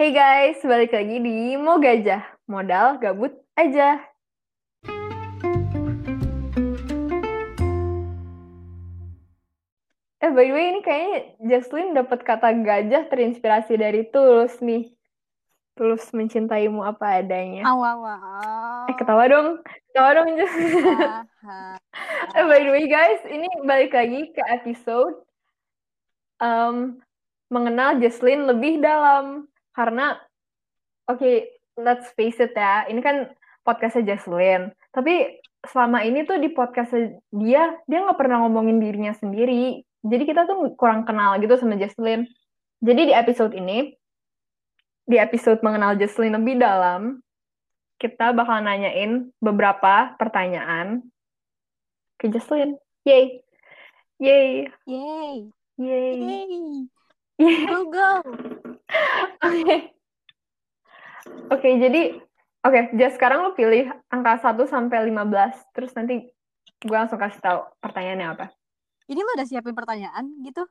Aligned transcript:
Hey 0.00 0.16
guys, 0.16 0.56
balik 0.64 0.96
lagi 0.96 1.20
di 1.20 1.60
Mau 1.60 1.76
Gajah, 1.76 2.24
modal 2.48 2.96
gabut 3.04 3.36
aja. 3.52 4.00
Eh, 10.24 10.30
by 10.32 10.48
the 10.48 10.56
way, 10.56 10.72
ini 10.72 10.80
kayaknya 10.80 11.36
Jaslyn 11.44 11.92
dapat 11.92 12.24
kata 12.24 12.48
gajah 12.64 13.12
terinspirasi 13.12 13.76
dari 13.76 14.08
Tulus 14.08 14.56
nih. 14.64 14.88
Tulus 15.76 16.08
mencintaimu 16.16 16.80
apa 16.80 17.20
adanya. 17.20 17.68
Aw, 17.68 17.80
aw, 17.84 18.00
aw. 18.00 18.88
Eh, 18.88 18.96
ketawa 18.96 19.28
dong. 19.28 19.60
Ketawa 19.92 20.16
dong, 20.16 20.32
eh, 22.40 22.44
by 22.48 22.60
the 22.64 22.72
way, 22.72 22.88
guys, 22.88 23.20
ini 23.28 23.52
balik 23.68 23.92
lagi 23.92 24.32
ke 24.32 24.40
episode 24.48 25.20
um, 26.40 27.04
mengenal 27.52 28.00
Jaslyn 28.00 28.48
lebih 28.48 28.80
dalam. 28.80 29.49
Karena, 29.80 30.12
oke, 31.08 31.16
okay, 31.16 31.56
let's 31.80 32.12
face 32.12 32.36
it 32.36 32.52
ya, 32.52 32.84
ini 32.92 33.00
kan 33.00 33.32
podcastnya 33.64 34.12
Jaslyn. 34.12 34.76
Tapi 34.92 35.40
selama 35.64 36.04
ini 36.04 36.28
tuh 36.28 36.36
di 36.36 36.52
podcast 36.52 36.92
dia, 37.32 37.80
dia 37.88 37.98
nggak 38.04 38.20
pernah 38.20 38.44
ngomongin 38.44 38.76
dirinya 38.76 39.16
sendiri. 39.16 39.80
Jadi 40.04 40.28
kita 40.28 40.44
tuh 40.44 40.76
kurang 40.76 41.08
kenal 41.08 41.40
gitu 41.40 41.56
sama 41.56 41.80
Jaslyn. 41.80 42.28
Jadi 42.84 43.08
di 43.08 43.14
episode 43.16 43.56
ini, 43.56 43.96
di 45.08 45.16
episode 45.16 45.64
mengenal 45.64 45.96
Jaslyn 45.96 46.36
lebih 46.36 46.60
dalam, 46.60 47.24
kita 47.96 48.36
bakal 48.36 48.60
nanyain 48.60 49.32
beberapa 49.40 50.12
pertanyaan 50.20 51.08
ke 52.20 52.28
Jaslyn. 52.28 52.76
Yay! 53.08 53.40
Yay! 54.20 54.68
Yay. 54.84 55.48
Yay! 55.80 56.16
Yay. 56.20 56.99
Yay! 57.40 57.64
Go, 57.64 57.88
go. 57.88 58.08
Oke. 59.40 59.76
Oke, 61.50 61.68
jadi 61.80 62.20
oke, 62.60 62.80
Jas 63.00 63.16
sekarang 63.16 63.48
lo 63.48 63.56
pilih 63.56 63.88
angka 64.12 64.52
1 64.52 64.60
sampai 64.68 65.08
15, 65.08 65.72
terus 65.72 65.96
nanti 65.96 66.28
gue 66.80 66.96
langsung 66.96 67.16
kasih 67.16 67.40
tahu 67.40 67.60
pertanyaannya 67.80 68.28
apa. 68.28 68.46
Ini 69.08 69.20
lo 69.24 69.30
udah 69.40 69.48
siapin 69.48 69.72
pertanyaan 69.72 70.24
gitu? 70.44 70.68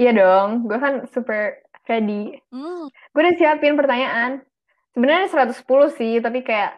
Iya 0.00 0.16
dong, 0.16 0.64
gue 0.64 0.78
kan 0.80 1.04
super 1.12 1.60
ready. 1.84 2.40
Hmm. 2.48 2.88
Gue 2.88 3.20
udah 3.20 3.36
siapin 3.36 3.76
pertanyaan. 3.76 4.40
Sebenarnya 4.96 5.28
110 5.28 5.60
sih, 5.92 6.24
tapi 6.24 6.40
kayak 6.40 6.74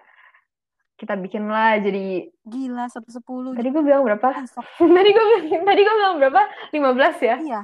kita 1.01 1.17
bikin 1.17 1.49
lah 1.49 1.81
jadi 1.81 2.29
Gila, 2.45 2.85
110. 2.93 3.57
tadi 3.57 3.69
gue 3.73 3.81
bilang 3.81 4.05
berapa? 4.05 4.29
Tadi 4.99 5.11
gue 5.17 5.25
tadi 5.65 5.81
gue 5.81 5.95
bilang 5.97 6.21
berapa? 6.21 6.43
15 6.77 7.25
ya? 7.25 7.37
Iya, 7.41 7.61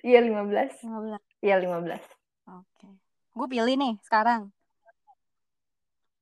Iya 0.00 0.20
15. 0.20 0.72
15. 0.80 1.22
Iya 1.40 1.56
15. 1.58 2.04
Oke. 2.46 2.88
Gue 3.30 3.46
pilih 3.48 3.74
nih 3.76 3.94
sekarang. 4.02 4.48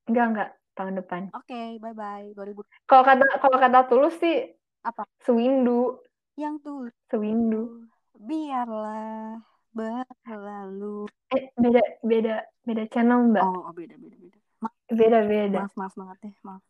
Enggak 0.09 0.27
enggak 0.31 0.51
tahun 0.73 0.95
depan. 0.99 1.23
Oke, 1.35 1.77
bye-bye. 1.79 2.33
2000. 2.33 2.65
Kalau 2.87 3.05
kata 3.05 3.25
kalau 3.39 3.59
kata 3.59 3.79
tulus 3.87 4.17
sih 4.17 4.57
Apa? 4.81 5.05
sewindu, 5.21 6.01
Yang 6.35 6.55
tuh. 6.63 6.79
sewindu. 7.11 7.85
Biarlah 8.15 9.43
berlalu. 9.71 11.07
Eh 11.29 11.53
beda 11.55 11.83
beda 12.01 12.35
beda 12.65 12.85
channel 12.89 13.31
mbak. 13.31 13.43
Oh, 13.45 13.69
oh 13.69 13.75
beda, 13.75 13.95
beda, 13.95 14.17
beda. 14.17 14.39
Ma- 14.59 14.75
Beda 14.89 15.19
beda 15.23 15.61
Maaf, 15.61 15.75
maaf 15.77 15.95
banget 15.95 16.19
deh. 16.25 16.35
Maaf. 16.43 16.63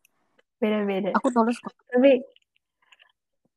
beda 0.59 0.79
beda. 0.83 1.11
Aku 1.15 1.29
tulus 1.31 1.63
kok. 1.63 1.71
Tapi 1.87 2.21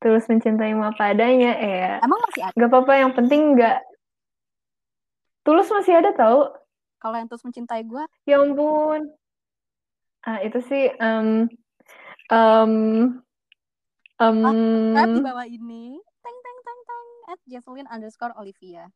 tulus 0.02 0.26
mencintaimu 0.26 0.82
apa 0.82 1.14
adanya 1.14 1.54
ya. 1.56 1.90
Emang 2.02 2.18
masih 2.26 2.42
ada? 2.50 2.54
Gak 2.58 2.68
apa-apa 2.68 2.92
yang 2.98 3.12
penting 3.14 3.54
nggak 3.54 3.78
tulus 5.46 5.70
masih 5.70 6.02
ada 6.02 6.10
tau. 6.12 6.50
Kalau 6.98 7.16
yang 7.18 7.26
tulus 7.26 7.42
mencintai 7.46 7.82
gue, 7.86 8.04
Ya 8.26 8.38
ampun. 8.38 9.10
Ah, 10.22 10.38
itu 10.42 10.62
sih 10.62 10.86
um, 11.02 11.50
um, 12.30 12.72
um, 14.22 14.38
Subscribe 14.38 15.14
di 15.18 15.22
bawah 15.26 15.46
ini. 15.46 15.84
Teng 16.22 16.36
teng 16.38 16.58
teng 16.62 16.80
teng 16.86 17.08
at 17.34 17.40
Jocelyn 17.50 17.88
underscore 17.90 18.34
Olivia. 18.38 18.90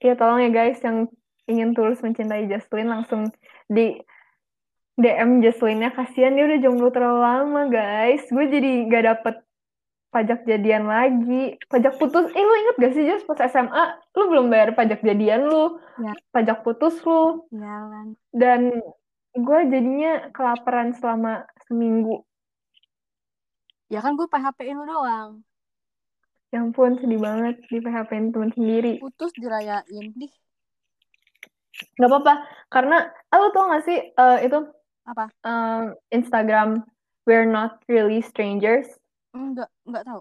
ya 0.00 0.16
tolong 0.16 0.40
ya 0.40 0.48
guys 0.48 0.80
yang 0.80 1.12
ingin 1.44 1.76
tulus 1.76 2.00
mencintai 2.00 2.48
Jaslyn 2.48 2.88
langsung 2.88 3.28
di 3.68 4.00
DM 4.96 5.44
Jaslynnya 5.44 5.92
kasihan 5.92 6.32
dia 6.32 6.48
udah 6.48 6.58
jomblo 6.58 6.88
terlalu 6.88 7.20
lama 7.20 7.62
guys. 7.68 8.24
Gue 8.32 8.48
jadi 8.48 8.88
nggak 8.88 9.04
dapet 9.06 9.36
pajak 10.10 10.42
jadian 10.44 10.84
lagi. 10.84 11.56
Pajak 11.66 11.96
putus. 11.96 12.28
Eh 12.30 12.42
lu 12.42 12.54
inget 12.54 12.76
gak 12.76 12.92
sih 12.92 13.04
Jas 13.06 13.22
pas 13.24 13.38
SMA 13.46 13.84
lu 14.14 14.24
belum 14.26 14.46
bayar 14.50 14.74
pajak 14.74 15.00
jadian 15.00 15.46
lu, 15.46 15.78
Ya. 15.98 16.12
pajak 16.30 16.62
putus 16.62 16.98
lu. 17.02 17.46
Jalan. 17.50 18.14
dan 18.30 18.60
gue 19.30 19.60
jadinya 19.70 20.28
kelaparan 20.30 20.90
selama 20.92 21.46
seminggu. 21.64 22.26
Ya 23.86 23.98
kan 23.98 24.14
gue 24.14 24.26
PHP-in 24.26 24.76
lu 24.76 24.86
doang. 24.86 25.42
Ya 26.50 26.58
ampun, 26.60 26.98
sedih 26.98 27.22
banget 27.22 27.62
di 27.70 27.78
PHP 27.78 28.34
teman 28.34 28.50
sendiri. 28.50 28.98
Putus 28.98 29.30
dirayain. 29.38 29.86
Dih, 30.18 30.34
Gak 31.96 32.10
apa-apa, 32.10 32.44
karena 32.68 33.08
ah, 33.30 33.38
lu 33.38 33.48
tau 33.50 33.70
gak 33.70 33.86
sih 33.86 33.98
eh, 34.12 34.38
itu 34.44 34.58
apa? 35.06 35.32
em, 35.40 35.94
Instagram 36.12 36.82
We're 37.24 37.48
Not 37.48 37.80
Really 37.88 38.20
Strangers. 38.20 38.99
Enggak, 39.30 39.70
enggak 39.86 40.04
tahu. 40.06 40.20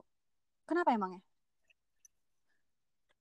Kenapa 0.70 0.90
emangnya? 0.94 1.22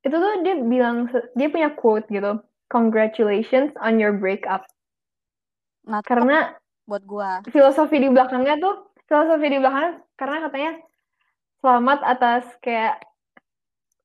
Itu 0.05 0.17
tuh 0.17 0.33
dia 0.45 0.55
bilang, 0.61 1.09
dia 1.35 1.49
punya 1.49 1.73
quote 1.75 2.07
gitu. 2.13 2.39
Congratulations 2.69 3.73
on 3.81 3.97
your 3.97 4.13
breakup. 4.13 4.69
Nah, 5.89 6.05
Karena 6.05 6.53
buat 6.85 7.03
gua. 7.09 7.41
filosofi 7.49 7.97
di 7.97 8.09
belakangnya 8.13 8.61
tuh, 8.61 8.93
filosofi 9.09 9.47
di 9.49 9.59
belakangnya, 9.61 9.93
karena 10.21 10.37
katanya 10.49 10.73
selamat 11.65 11.99
atas 12.05 12.45
kayak 12.61 13.01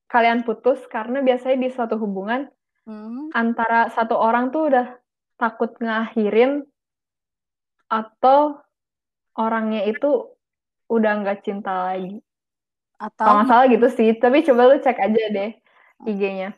kalian 0.08 0.42
putus 0.46 0.80
karena 0.88 1.20
biasanya 1.20 1.56
di 1.60 1.68
suatu 1.70 1.98
hubungan 2.00 2.48
Hmm, 2.84 3.32
antara 3.32 3.88
satu 3.88 4.12
orang 4.20 4.52
tuh 4.52 4.68
udah 4.68 4.92
takut 5.40 5.72
ngakhirin 5.80 6.68
atau 7.88 8.60
orangnya 9.40 9.88
itu 9.88 10.33
udah 10.90 11.12
nggak 11.24 11.40
cinta 11.42 11.92
lagi. 11.92 12.20
atau 12.94 13.24
Kalau 13.26 13.34
nggak 13.42 13.48
salah 13.50 13.66
gitu 13.68 13.88
sih, 13.90 14.10
tapi 14.16 14.46
coba 14.46 14.62
lu 14.70 14.76
cek 14.78 14.98
aja 14.98 15.22
deh 15.30 15.50
IG-nya. 16.06 16.54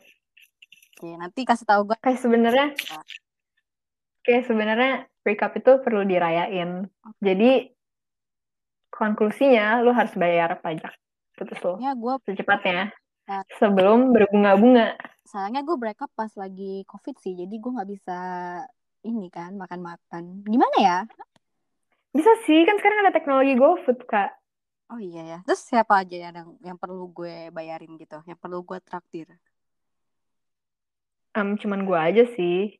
Oke, 0.97 1.09
nanti 1.17 1.41
kasih 1.45 1.65
tahu 1.65 1.93
gua. 1.93 1.97
Kayak 2.01 2.19
sebenarnya 2.21 2.67
kayak 4.21 4.43
sebenarnya 4.45 4.91
breakup 5.23 5.55
itu 5.55 5.71
perlu 5.81 6.01
dirayain. 6.03 6.87
Jadi 7.19 7.71
konklusinya 8.89 9.83
lu 9.83 9.91
harus 9.93 10.13
bayar 10.17 10.57
pajak 10.59 10.93
putus 11.37 11.59
lu 11.61 11.77
Ya, 11.77 11.93
gua 11.93 12.17
secepatnya 12.25 12.89
Ya. 13.27 13.43
sebelum 13.59 14.15
berbunga-bunga. 14.15 14.95
sayangnya 15.27 15.59
gue 15.67 15.75
breakup 15.75 16.07
pas 16.15 16.31
lagi 16.39 16.87
covid 16.87 17.19
sih, 17.19 17.35
jadi 17.35 17.51
gue 17.51 17.71
nggak 17.75 17.89
bisa 17.91 18.17
ini 19.03 19.27
kan 19.27 19.51
makan-makan. 19.59 20.47
Gimana 20.47 20.75
ya? 20.79 20.97
Bisa 22.17 22.33
sih, 22.49 22.65
kan 22.65 22.81
sekarang 22.81 23.05
ada 23.05 23.13
teknologi 23.13 23.53
GoFood, 23.53 24.09
Kak. 24.09 24.33
Oh 24.89 24.97
iya 24.97 25.21
ya. 25.21 25.39
Terus 25.45 25.61
siapa 25.61 26.01
aja 26.01 26.17
yang 26.17 26.57
yang 26.65 26.77
perlu 26.81 27.05
gue 27.13 27.53
bayarin 27.53 27.93
gitu? 28.01 28.17
Yang 28.25 28.39
perlu 28.41 28.65
gue 28.65 28.81
traktir? 28.81 29.29
Em, 31.37 31.53
cuman 31.61 31.85
gua 31.85 32.09
aja 32.09 32.25
sih. 32.33 32.73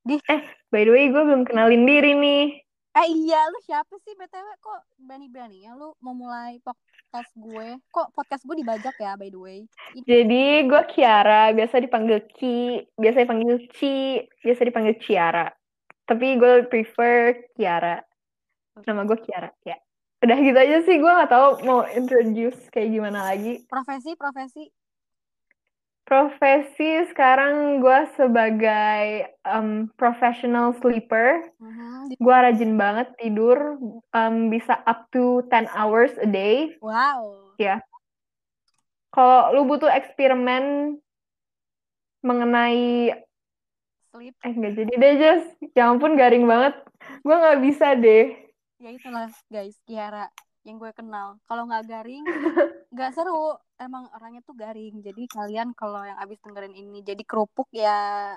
Di- 0.00 0.24
Eh, 0.24 0.42
by 0.72 0.88
the 0.88 0.92
way, 0.94 1.12
gue 1.12 1.20
belum 1.20 1.44
kenalin 1.44 1.84
diri 1.84 2.16
nih. 2.16 2.64
Eh 2.96 3.06
iya, 3.12 3.44
lu 3.52 3.60
siapa 3.60 3.92
sih 4.00 4.16
BTW 4.16 4.48
kok 4.64 4.80
berani-beraninya 4.96 5.76
lu 5.76 5.92
mau 6.00 6.16
mulai 6.16 6.56
podcast 6.64 7.30
gue? 7.36 7.76
Kok 7.92 8.16
podcast 8.16 8.48
gue 8.48 8.56
dibajak 8.64 8.96
ya 8.96 9.12
by 9.20 9.28
the 9.28 9.36
way? 9.36 9.58
Ini 9.92 10.02
Jadi, 10.08 10.44
gue 10.64 10.82
Kiara, 10.96 11.52
biasa 11.52 11.84
dipanggil 11.84 12.24
Ki, 12.32 12.80
biasa 12.96 13.28
dipanggil 13.28 13.68
Ci, 13.76 14.24
biasa 14.40 14.64
dipanggil 14.64 14.96
Ciara. 15.04 15.52
Tapi 16.08 16.40
gue 16.40 16.64
prefer 16.72 17.52
Kiara. 17.52 18.07
Nama 18.86 19.02
gue 19.06 19.18
Kiara, 19.24 19.50
ya. 19.64 19.76
Udah 20.18 20.36
gitu 20.42 20.58
aja 20.58 20.76
sih, 20.82 20.98
gue 20.98 21.10
gak 21.10 21.30
tahu 21.30 21.62
mau 21.62 21.86
introduce 21.94 22.58
kayak 22.74 22.90
gimana 22.90 23.22
lagi. 23.22 23.62
profesi 23.70 24.18
profesi 24.18 24.66
Profesi 26.08 27.04
sekarang 27.12 27.84
gue 27.84 28.00
sebagai 28.16 29.28
em, 29.44 29.92
professional 29.92 30.72
sleeper. 30.80 31.52
Gue 32.16 32.32
rajin 32.32 32.80
banget 32.80 33.12
tidur, 33.20 33.76
em, 34.16 34.48
bisa 34.48 34.80
up 34.88 35.04
to 35.12 35.44
10 35.52 35.68
hours 35.68 36.16
a 36.16 36.24
day. 36.24 36.72
Wow. 36.80 37.52
Kalau 39.12 39.52
lu 39.52 39.68
butuh 39.68 39.92
eksperimen 39.92 40.96
mengenai 42.24 43.12
Sleep. 44.08 44.34
eh 44.40 44.52
nggak 44.56 44.72
jadi 44.80 44.92
deh 44.96 45.14
Jas, 45.20 45.44
ya 45.76 45.92
ampun 45.92 46.16
garing 46.16 46.48
banget, 46.48 46.74
gue 47.20 47.36
nggak 47.36 47.60
bisa 47.60 47.92
deh. 48.00 48.47
Ya 48.78 48.94
itulah 48.94 49.26
guys, 49.50 49.74
Kiara 49.82 50.30
yang 50.62 50.78
gue 50.78 50.94
kenal. 50.94 51.42
Kalau 51.50 51.66
nggak 51.66 51.84
garing, 51.90 52.22
nggak 52.94 53.10
seru. 53.10 53.58
Emang 53.74 54.06
orangnya 54.14 54.38
tuh 54.46 54.54
garing. 54.54 55.02
Jadi 55.02 55.26
kalian 55.26 55.74
kalau 55.74 56.02
yang 56.06 56.18
abis 56.22 56.38
dengerin 56.42 56.74
ini 56.78 57.02
jadi 57.02 57.22
kerupuk 57.26 57.66
ya 57.74 58.34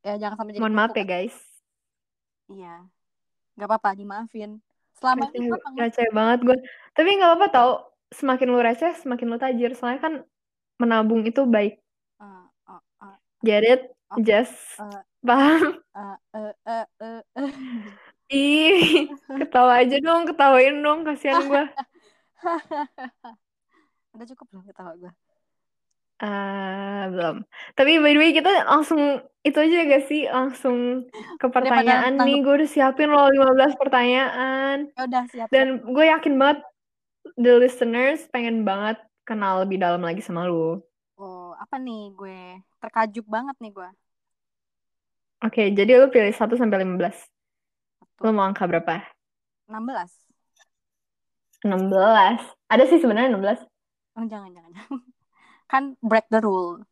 ya 0.00 0.16
jangan 0.16 0.40
sampai 0.40 0.52
jadi 0.56 0.62
Mohon 0.64 0.76
maaf 0.76 0.92
ya 0.96 1.04
guys. 1.04 1.36
iya 2.50 2.82
nggak 3.54 3.68
apa-apa 3.70 3.94
dimaafin 3.94 4.58
selama 4.98 5.30
Receh, 5.30 5.38
ini 5.38 5.48
receh 5.78 6.08
banget 6.10 6.38
gue. 6.44 6.58
Tapi 6.96 7.08
nggak 7.16 7.30
apa-apa 7.30 7.48
tau. 7.52 7.70
Semakin 8.10 8.48
lu 8.50 8.58
receh, 8.58 8.92
semakin 8.98 9.26
lu 9.30 9.38
tajir. 9.38 9.70
Soalnya 9.78 10.00
kan 10.02 10.14
menabung 10.82 11.22
itu 11.22 11.46
baik. 11.46 11.78
uh, 12.18 12.48
uh, 12.66 12.82
uh, 13.00 13.16
Get 13.46 13.62
it? 13.62 13.82
Oke. 14.10 14.26
Just 14.26 14.56
uh, 14.82 15.04
paham? 15.22 15.78
uh, 15.94 16.18
uh, 16.34 16.52
uh, 16.66 16.86
uh, 16.98 17.22
uh. 17.38 17.52
Ih, 18.30 19.10
ketawa 19.26 19.82
aja 19.82 19.98
dong, 19.98 20.22
ketawain 20.22 20.78
dong, 20.86 21.02
kasihan 21.02 21.42
gue. 21.50 21.64
udah 24.14 24.26
cukup 24.34 24.46
belum 24.50 24.64
ketawa 24.70 24.92
gue 24.96 25.12
Ah, 26.20 27.08
belum. 27.08 27.48
Tapi 27.72 27.96
by 27.96 28.12
the 28.12 28.20
way 28.20 28.30
kita 28.36 28.68
langsung 28.68 29.24
itu 29.40 29.56
aja 29.56 29.88
gak 29.88 30.04
sih? 30.04 30.28
Langsung 30.28 31.08
ke 31.40 31.46
pertanyaan 31.48 32.20
nih. 32.20 32.44
Gue 32.44 32.60
udah 32.60 32.68
siapin 32.68 33.08
loh 33.08 33.24
15 33.32 33.80
pertanyaan. 33.80 34.92
ya 34.92 35.02
udah 35.08 35.24
siap. 35.32 35.48
Dan 35.48 35.80
gue 35.80 36.04
yakin 36.12 36.36
banget 36.36 36.60
the 37.40 37.56
listeners 37.56 38.28
pengen 38.28 38.68
banget 38.68 39.00
kenal 39.24 39.64
lebih 39.64 39.80
dalam 39.80 40.04
lagi 40.04 40.20
sama 40.20 40.44
lu. 40.44 40.84
oh 41.20 41.52
apa 41.56 41.76
nih 41.76 42.12
gue 42.16 42.64
terkajub 42.80 43.24
banget 43.28 43.56
nih 43.60 43.72
gue 43.76 43.88
Oke, 45.40 45.72
jadi 45.72 45.96
lu 45.96 46.12
pilih 46.12 46.36
1 46.36 46.52
sampai 46.60 46.84
15. 46.84 47.39
Lu 48.20 48.28
Satu. 48.28 48.36
mau 48.36 48.44
angka 48.44 48.64
berapa? 48.68 49.00
16 49.68 50.12
16. 51.64 52.40
Ada 52.68 52.84
sih 52.86 52.98
sebenarnya 53.00 53.30
16. 53.32 53.60
oh, 54.16 54.24
jangan 54.26 54.50
jangan 54.52 54.72
kan 55.70 55.82
break 56.02 56.26
the 56.28 56.40
rule 56.40 56.82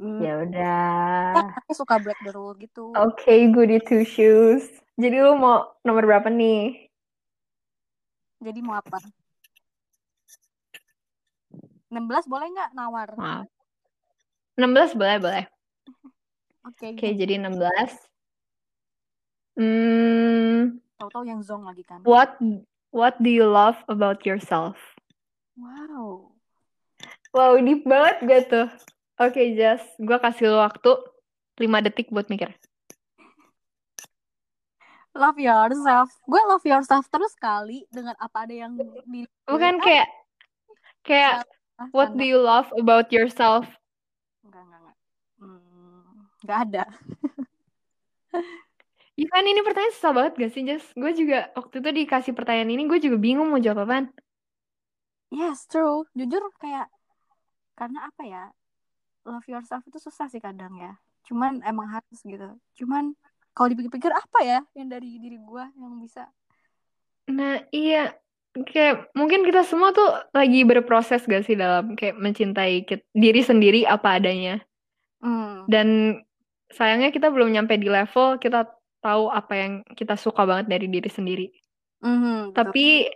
Hmm, 0.00 0.16
Ya 0.22 0.40
udah. 0.40 1.44
aku 1.60 1.72
suka 1.76 2.00
break 2.00 2.16
the 2.24 2.32
rule 2.32 2.56
gitu 2.56 2.90
Oke, 2.96 3.52
goody 3.52 3.78
two 3.84 4.02
shoes. 4.02 4.64
Jadi 4.96 5.20
lu 5.20 5.36
mau 5.36 5.76
nomor 5.82 6.02
berapa 6.06 6.30
nih? 6.30 6.88
jadi 8.40 8.60
mau 8.60 8.76
apa 8.76 9.00
16 11.90 12.26
boleh 12.26 12.46
nggak 12.50 12.70
nawar 12.74 13.08
Maaf. 13.16 13.46
16 14.56 14.94
boleh, 14.94 15.16
boleh. 15.20 15.44
oke 16.64 16.86
Oke, 16.94 17.06
jadi 17.14 17.38
16. 17.38 18.13
Hmm, 19.54 20.82
tahu-tahu 20.98 21.24
yang 21.24 21.38
zong 21.38 21.62
lagi 21.62 21.86
kan 21.86 22.02
what 22.02 22.34
what 22.90 23.14
do 23.22 23.30
you 23.30 23.46
love 23.46 23.78
about 23.86 24.26
yourself? 24.26 24.74
wow 25.54 26.34
Wow, 27.30 27.58
deep 27.58 27.82
banget 27.82 28.16
gak 28.22 28.42
tuh? 28.46 28.68
Oke, 29.18 29.58
Jas, 29.58 29.82
gue 29.98 30.14
kasih 30.22 30.54
lu 30.54 30.58
waktu 30.62 30.90
5 31.58 31.82
detik 31.82 32.06
buat 32.14 32.30
mikir. 32.30 32.54
love 35.14 35.38
yourself 35.38 36.10
gue 36.26 36.42
love 36.46 36.66
yourself 36.66 37.06
terus 37.06 37.34
kali 37.38 37.86
dengan 37.86 38.18
apa 38.18 38.46
ada 38.46 38.54
yang 38.66 38.74
di 39.06 39.22
Bukan 39.46 39.78
kayak 39.78 40.10
kayak 41.06 41.46
Ah, 41.74 41.90
what 41.90 42.14
do 42.14 42.22
you 42.22 42.38
love 42.38 42.70
about 42.78 43.10
yourself? 43.10 43.66
enggak 44.42 44.62
enggak 44.62 44.78
enggak 44.82 44.96
Hmm, 45.38 46.02
enggak 46.42 46.58
ada 46.70 46.84
Ya 49.20 49.26
kan 49.34 49.44
ini 49.50 49.60
pertanyaan 49.66 49.94
susah 49.96 50.12
banget 50.16 50.32
gak 50.42 50.50
sih, 50.54 50.62
Jas? 50.68 50.84
Gue 51.00 51.10
juga 51.20 51.36
waktu 51.58 51.74
itu 51.82 51.90
dikasih 51.98 52.32
pertanyaan 52.38 52.70
ini, 52.74 52.82
gue 52.90 52.98
juga 53.06 53.16
bingung 53.26 53.48
mau 53.50 53.62
jawab 53.66 53.86
apaan. 53.86 54.04
yes 55.38 55.58
true 55.70 56.04
jujur 56.18 56.42
kayak 56.62 56.86
karena 57.78 57.98
apa 58.08 58.22
ya 58.34 58.42
love 59.28 59.46
yourself 59.52 59.82
itu 59.90 59.98
susah 60.06 60.26
sih 60.32 60.42
kadang 60.46 60.74
ya 60.84 60.92
cuman 61.28 61.52
emang 61.70 61.88
harus 61.94 62.18
gitu 62.32 62.48
cuman 62.80 63.04
kalau 63.54 63.68
dipikir-pikir 63.72 64.12
apa 64.14 64.38
ya 64.50 64.58
yang 64.78 64.88
dari 64.94 65.08
diri 65.22 65.38
gue 65.40 65.64
yang 65.80 65.94
bisa 66.04 66.22
Nah, 67.38 67.54
iya. 67.76 67.96
Kayak 68.54 69.10
mungkin 69.18 69.42
kita 69.42 69.66
semua 69.66 69.90
tuh 69.98 70.06
lagi 70.38 70.62
berproses 70.62 71.26
gak 71.26 71.42
sih 71.46 71.58
dalam 71.58 71.98
kayak 71.98 72.14
mencintai 72.22 72.74
diri 73.22 73.40
sendiri 73.42 73.82
apa 73.82 74.08
adanya. 74.22 74.62
hmm, 75.22 75.72
Dan 75.72 76.18
sayangnya 76.72 77.10
kita 77.14 77.28
belum 77.34 77.54
nyampe 77.54 77.74
di 77.80 77.88
level 77.88 78.36
kita 78.42 78.68
tahu 79.06 79.24
apa 79.38 79.52
yang 79.62 79.72
kita 79.98 80.14
suka 80.24 80.42
banget 80.50 80.66
dari 80.72 80.86
diri 80.94 81.10
sendiri. 81.18 81.44
mhm, 82.02 82.52
betul. 82.54 82.74
Tapi 82.74 83.10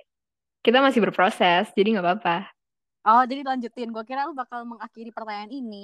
kita 0.64 0.78
masih 0.84 1.00
berproses, 1.04 1.64
jadi 1.76 1.88
nggak 1.98 2.06
apa-apa. 2.06 2.36
oh 3.10 3.22
jadi 3.30 3.42
lanjutin 3.48 3.88
gue 3.94 4.04
kira 4.08 4.20
lu 4.28 4.32
bakal 4.40 4.60
mengakhiri 4.70 5.10
pertanyaan 5.16 5.50
ini 5.60 5.76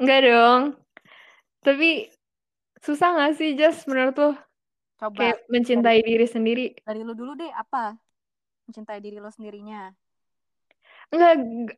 Enggak 0.00 0.20
dong. 0.26 0.62
Tapi 1.64 1.86
susah 2.86 3.08
nggak 3.14 3.32
sih, 3.38 3.50
Just 3.60 3.80
menurut 3.90 4.14
tuh 4.20 4.32
coba 4.98 5.24
kayak 5.24 5.38
mencintai 5.52 6.00
diri 6.08 6.26
sendiri? 6.34 6.62
dari 6.86 7.00
lu 7.06 7.12
dulu 7.20 7.32
deh 7.40 7.52
apa 7.62 7.78
mencintai 8.66 9.00
diri 9.04 9.18
lo 9.24 9.30
sendirinya 9.36 9.80
Enggak, 11.12 11.32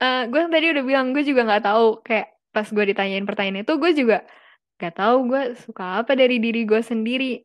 eh, 0.05 0.21
gue 0.33 0.41
tadi 0.55 0.67
udah 0.73 0.85
bilang 0.91 1.07
gue 1.15 1.23
juga 1.29 1.41
nggak 1.47 1.63
tahu. 1.67 1.85
Kayak 2.07 2.27
pas 2.55 2.67
gue 2.77 2.85
ditanyain 2.91 3.25
pertanyaan 3.29 3.61
itu, 3.65 3.73
gue 3.83 3.91
juga 4.01 4.17
nggak 4.77 4.95
tahu 4.97 5.17
gue 5.33 5.43
suka 5.57 6.05
apa 6.05 6.13
dari 6.13 6.37
diri 6.41 6.69
gue 6.69 6.81
sendiri. 6.81 7.43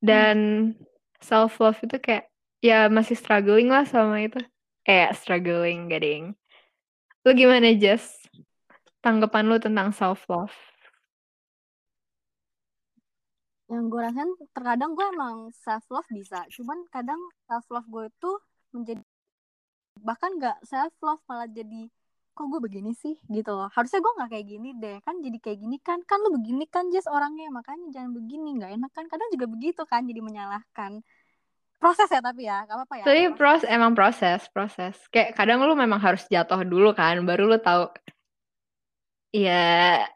Dan 0.00 0.72
self 1.20 1.60
love 1.60 1.80
itu 1.80 1.96
kayak 2.00 2.28
ya 2.60 2.88
masih 2.92 3.16
struggling 3.16 3.72
lah 3.72 3.84
sama 3.88 4.24
itu. 4.24 4.40
Eh, 4.84 5.08
struggling, 5.16 5.88
gading. 5.88 6.36
Lu 7.24 7.32
gimana, 7.32 7.72
Jess? 7.72 8.20
Tanggapan 9.00 9.48
lu 9.48 9.56
tentang 9.56 9.96
self 9.96 10.28
love? 10.28 10.52
yang 13.72 13.88
gue 13.88 13.96
rasain 13.96 14.30
terkadang 14.52 14.92
gue 14.92 15.06
emang 15.08 15.48
self 15.50 15.82
love 15.88 16.06
bisa 16.12 16.44
cuman 16.52 16.84
kadang 16.92 17.18
self 17.48 17.64
love 17.72 17.88
gue 17.88 18.04
itu 18.12 18.30
menjadi 18.76 19.02
bahkan 20.04 20.36
nggak 20.36 20.62
self 20.68 20.92
love 21.00 21.22
malah 21.24 21.48
jadi 21.48 21.88
kok 22.34 22.46
gue 22.50 22.60
begini 22.60 22.92
sih? 22.92 23.14
Gitu 23.30 23.50
loh. 23.54 23.70
Harusnya 23.70 24.02
gue 24.02 24.12
nggak 24.18 24.30
kayak 24.34 24.46
gini 24.46 24.68
deh. 24.76 24.98
Kan 25.06 25.22
jadi 25.22 25.38
kayak 25.38 25.58
gini 25.62 25.76
kan. 25.78 26.02
Kan 26.04 26.18
lu 26.26 26.34
begini 26.34 26.66
kan 26.66 26.90
Jess 26.90 27.06
orangnya. 27.06 27.48
Makanya 27.54 27.94
jangan 27.94 28.10
begini. 28.12 28.58
Nggak 28.58 28.72
enak 28.74 28.90
kan. 28.90 29.04
Kadang 29.06 29.28
juga 29.30 29.46
begitu 29.46 29.82
kan. 29.86 30.02
Jadi 30.04 30.20
menyalahkan. 30.20 31.00
Proses 31.78 32.08
ya 32.08 32.20
tapi 32.24 32.48
ya. 32.48 32.66
Gak 32.66 32.76
apa-apa 32.80 32.94
ya. 32.98 33.04
Tapi 33.04 33.22
proses. 33.32 33.38
proses 33.38 33.70
emang 33.70 33.92
proses, 33.94 34.40
proses. 34.50 34.96
Kayak 35.14 35.36
kadang 35.38 35.62
lu 35.62 35.74
memang 35.78 36.00
harus 36.00 36.24
jatuh 36.26 36.64
dulu 36.64 36.96
kan, 36.96 37.20
baru 37.28 37.44
lu 37.44 37.58
tahu. 37.60 37.92
Iya, 39.34 40.06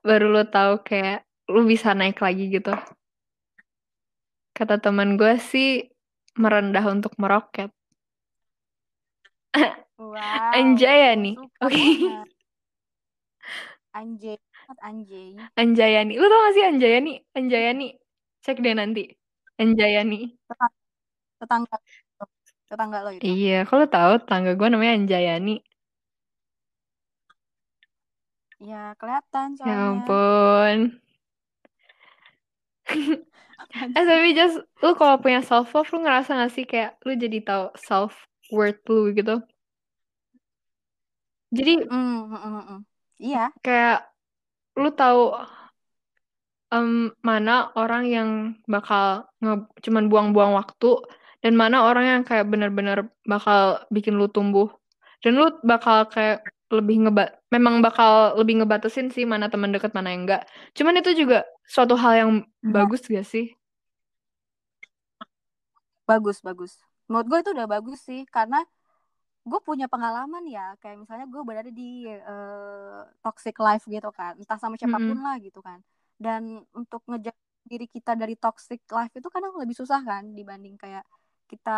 baru 0.00 0.32
lu 0.32 0.42
tahu 0.48 0.80
kayak 0.80 1.28
lu 1.52 1.68
bisa 1.68 1.92
naik 1.92 2.18
lagi 2.18 2.48
gitu. 2.48 2.72
Kata 4.56 4.80
teman 4.80 5.14
gue 5.20 5.36
sih 5.40 5.86
merendah 6.40 6.84
untuk 6.88 7.12
meroket. 7.20 7.70
wow 10.00 10.52
Anjayani. 10.56 11.36
suka 11.36 11.64
Oke. 11.68 11.76
banget. 11.76 12.28
anjay 13.92 14.38
anjay 14.80 15.28
Anjayani. 15.60 16.12
Lu 16.16 16.26
tau 16.30 16.40
gak 16.46 16.54
sih 16.56 16.64
Anjayani? 16.64 17.12
Anjayani. 17.36 17.88
Cek 18.40 18.56
deh 18.64 18.74
nanti. 18.74 19.04
Anjayani. 19.60 20.32
tetangga 21.40 21.76
tetangga 22.68 22.98
lo 23.04 23.10
itu 23.16 23.24
Iya, 23.24 23.64
kalau 23.68 23.84
tahu 23.88 24.12
tangga 24.28 24.52
gue 24.56 24.68
namanya 24.70 24.94
Anjayani. 24.96 25.60
ya 28.60 28.92
kelihatan 29.00 29.56
Ya 29.56 29.64
soalnya 29.64 30.04
ampun. 30.04 30.78
Apaan 33.60 33.90
Eh 33.96 34.04
tapi 34.04 34.34
just 34.34 34.60
lu 34.82 34.92
kalau 34.98 35.16
punya 35.22 35.40
self 35.46 35.70
love 35.76 35.88
lu 35.94 36.02
ngerasa 36.04 36.30
gak 36.36 36.52
sih 36.52 36.64
kayak 36.68 36.98
lu 37.06 37.12
jadi 37.16 37.38
tahu 37.44 37.64
self 37.76 38.12
worth 38.52 38.82
lu 38.90 39.14
gitu. 39.16 39.40
Jadi 41.50 41.72
Hmm, 41.90 42.30
hmm, 42.30 42.40
hmm, 42.40 42.62
hmm. 42.68 42.80
Iya, 43.20 43.52
kayak 43.60 44.08
lu 44.80 44.88
tahu 44.94 45.34
em, 46.72 47.10
mana 47.26 47.74
orang 47.76 48.04
yang 48.06 48.30
bakal 48.70 49.26
nge 49.42 49.66
cuman 49.84 50.04
buang-buang 50.10 50.52
waktu 50.56 50.90
dan 51.42 51.52
mana 51.58 51.82
orang 51.88 52.04
yang 52.06 52.22
kayak 52.28 52.46
bener-bener 52.52 53.10
bakal 53.26 53.82
bikin 53.90 54.14
lu 54.20 54.28
tumbuh. 54.30 54.68
Dan 55.20 55.36
lu 55.36 55.52
bakal 55.66 56.08
kayak 56.08 56.46
lebih 56.70 56.96
ngeba 57.04 57.34
memang 57.50 57.82
bakal 57.84 58.38
lebih 58.38 58.62
ngebatasin 58.62 59.10
sih 59.10 59.26
mana 59.26 59.50
teman 59.52 59.74
dekat 59.74 59.92
mana 59.92 60.14
yang 60.14 60.24
enggak. 60.24 60.42
Cuman 60.76 60.94
itu 61.02 61.10
juga 61.26 61.44
suatu 61.66 61.98
hal 61.98 62.12
yang 62.24 62.30
bagus 62.62 63.04
gak 63.10 63.26
sih? 63.26 63.52
bagus, 66.10 66.42
bagus. 66.42 66.72
Menurut 67.06 67.26
gue 67.30 67.38
itu 67.42 67.50
udah 67.54 67.68
bagus 67.70 67.98
sih, 68.02 68.20
karena 68.34 68.58
gue 69.48 69.60
punya 69.68 69.86
pengalaman 69.92 70.44
ya, 70.48 70.76
kayak 70.80 70.96
misalnya 71.02 71.26
gue 71.32 71.42
berada 71.48 71.70
di 71.72 72.06
eh, 72.08 73.00
toxic 73.24 73.56
life 73.60 73.84
gitu 73.88 74.08
kan, 74.12 74.32
entah 74.40 74.58
sama 74.60 74.76
siapa 74.80 74.98
pun 75.00 75.16
Mm-mm. 75.16 75.24
lah 75.24 75.36
gitu 75.40 75.58
kan. 75.64 75.80
Dan 76.20 76.62
untuk 76.76 77.00
ngejaga 77.08 77.40
diri 77.64 77.86
kita 77.88 78.12
dari 78.18 78.34
toxic 78.36 78.80
life 78.92 79.12
itu 79.16 79.28
kadang 79.32 79.52
lebih 79.60 79.76
susah 79.80 80.00
kan 80.04 80.24
dibanding 80.38 80.76
kayak 80.80 81.04
kita 81.50 81.70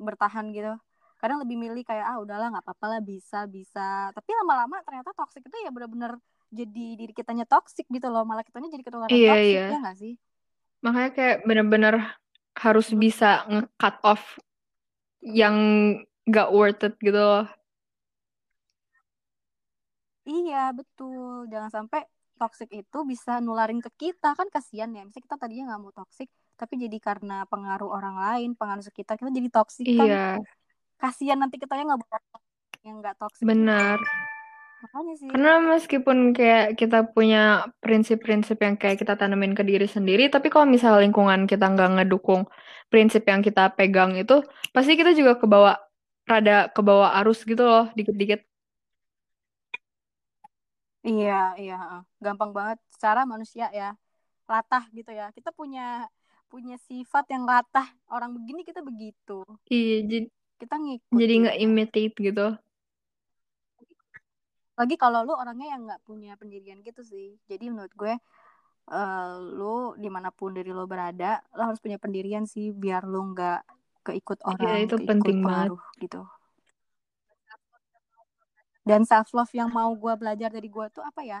bertahan 0.00 0.46
gitu. 0.56 0.72
Kadang 1.20 1.38
lebih 1.44 1.56
milih 1.60 1.82
kayak 1.84 2.04
ah 2.10 2.16
udahlah 2.24 2.46
nggak 2.52 2.64
apa-apa 2.64 2.86
lah 2.96 3.00
bisa 3.04 3.44
bisa. 3.56 4.08
Tapi 4.16 4.30
lama-lama 4.40 4.80
ternyata 4.86 5.10
toxic 5.18 5.42
itu 5.46 5.56
ya 5.64 5.70
bener-bener 5.74 6.12
jadi 6.50 6.84
diri 7.00 7.12
kitanya 7.14 7.44
toxic 7.46 7.86
gitu 7.94 8.08
loh 8.10 8.22
malah 8.28 8.42
kitanya 8.46 8.68
jadi 8.74 8.82
ketularan 8.86 9.20
Iya, 9.20 9.30
toxic 9.30 9.60
iya. 9.60 9.64
ya 9.70 9.76
nggak 9.82 9.96
sih 10.02 10.12
Makanya 10.84 11.10
kayak 11.16 11.36
bener-bener 11.48 11.94
harus 12.56 12.88
bisa 12.92 13.44
nge-cut 13.48 13.96
off 14.04 14.22
yang 15.20 15.56
gak 16.34 16.48
worth 16.56 16.82
it 16.86 16.94
gitu 17.06 17.18
loh. 17.18 17.44
iya 20.30 20.56
betul. 20.78 21.34
Jangan 21.52 21.70
sampai 21.76 22.00
toxic 22.40 22.68
itu 22.80 22.96
bisa 23.12 23.30
nularin 23.46 23.80
ke 23.86 23.90
kita. 24.02 24.26
Kan 24.38 24.48
kasihan 24.54 24.90
ya. 24.96 25.00
Misalnya 25.06 25.24
kita 25.28 25.36
tadinya 25.42 25.62
nggak 25.68 25.80
mau 25.84 25.92
toxic 26.00 26.28
tapi 26.60 26.74
jadi 26.84 26.98
karena 27.08 27.34
pengaruh 27.52 27.88
orang 27.96 28.16
lain 28.24 28.48
pengaruh 28.60 28.84
sekitar 28.84 29.14
kita 29.16 29.30
jadi 29.38 29.48
toxic 29.56 29.88
kan 29.96 30.10
Iya, 30.10 30.38
kasihan 31.02 31.38
nanti 31.42 31.56
kita 31.62 31.74
yang 31.80 31.88
nggak 31.90 32.00
yang 32.86 32.96
nggak 33.00 33.16
toxic 33.22 33.48
benar. 33.48 33.98
makanya 34.82 35.14
sih. 35.20 35.30
Karena 35.30 35.62
meskipun 35.62 36.34
kayak 36.34 36.74
kita 36.74 37.06
punya 37.14 37.70
prinsip-prinsip 37.78 38.58
yang 38.66 38.74
kayak 38.74 38.98
kita 38.98 39.14
tanemin 39.14 39.54
ke 39.54 39.62
diri 39.62 39.86
sendiri, 39.86 40.26
tapi 40.26 40.50
kalau 40.50 40.66
misal 40.66 40.98
lingkungan 40.98 41.46
kita 41.46 41.70
nggak 41.70 41.90
ngedukung 42.02 42.50
prinsip 42.90 43.22
yang 43.30 43.38
kita 43.38 43.70
pegang 43.78 44.18
itu, 44.18 44.42
pasti 44.74 44.98
kita 44.98 45.14
juga 45.14 45.38
kebawa 45.38 45.78
rada 46.30 46.70
kebawa 46.70 47.10
arus 47.18 47.42
gitu 47.42 47.58
loh, 47.66 47.90
dikit-dikit. 47.98 48.46
iya 51.02 51.58
iya 51.58 51.76
gampang 52.22 52.54
banget. 52.54 52.78
Secara 52.94 53.26
manusia 53.26 53.66
ya 53.74 53.98
latah 54.46 54.86
gitu 54.94 55.10
ya. 55.10 55.34
Kita 55.34 55.50
punya 55.50 56.06
punya 56.46 56.78
sifat 56.86 57.26
yang 57.34 57.42
latah. 57.42 57.90
Orang 58.06 58.38
begini 58.38 58.62
kita 58.62 58.78
begitu. 58.82 59.42
Iya, 59.66 60.06
jadi, 60.06 60.26
kita 60.62 60.74
ngikut 60.78 61.18
jadi 61.18 61.34
nggak 61.42 61.58
imitate 61.58 62.16
gitu. 62.18 62.48
lagi 64.80 64.96
kalau 64.96 65.28
lu 65.28 65.36
orangnya 65.36 65.76
yang 65.76 65.84
nggak 65.84 66.00
punya 66.08 66.40
pendirian 66.40 66.80
gitu 66.80 67.04
sih. 67.04 67.36
Jadi 67.44 67.68
menurut 67.68 67.92
gue 67.92 68.16
eh, 68.88 69.32
lu 69.58 69.92
di 70.00 70.08
mana 70.08 70.32
pun 70.32 70.56
dari 70.56 70.72
lo 70.72 70.88
berada 70.88 71.44
lo 71.52 71.68
harus 71.68 71.80
punya 71.84 72.00
pendirian 72.00 72.48
sih 72.48 72.72
biar 72.72 73.04
lu 73.04 73.36
nggak 73.36 73.79
keikut 74.06 74.38
Iya, 74.50 74.70
orang 74.70 74.80
itu 74.84 74.96
keikut 74.98 75.06
penting 75.08 75.36
banget. 75.48 75.72
pengaruh 75.72 75.80
gitu. 76.02 76.20
Dan 78.88 79.04
self 79.04 79.30
love 79.36 79.52
yang 79.52 79.70
mau 79.70 79.92
gue 79.92 80.14
belajar 80.20 80.48
dari 80.50 80.68
gue 80.68 80.86
tuh 80.92 81.04
apa 81.04 81.20
ya? 81.22 81.40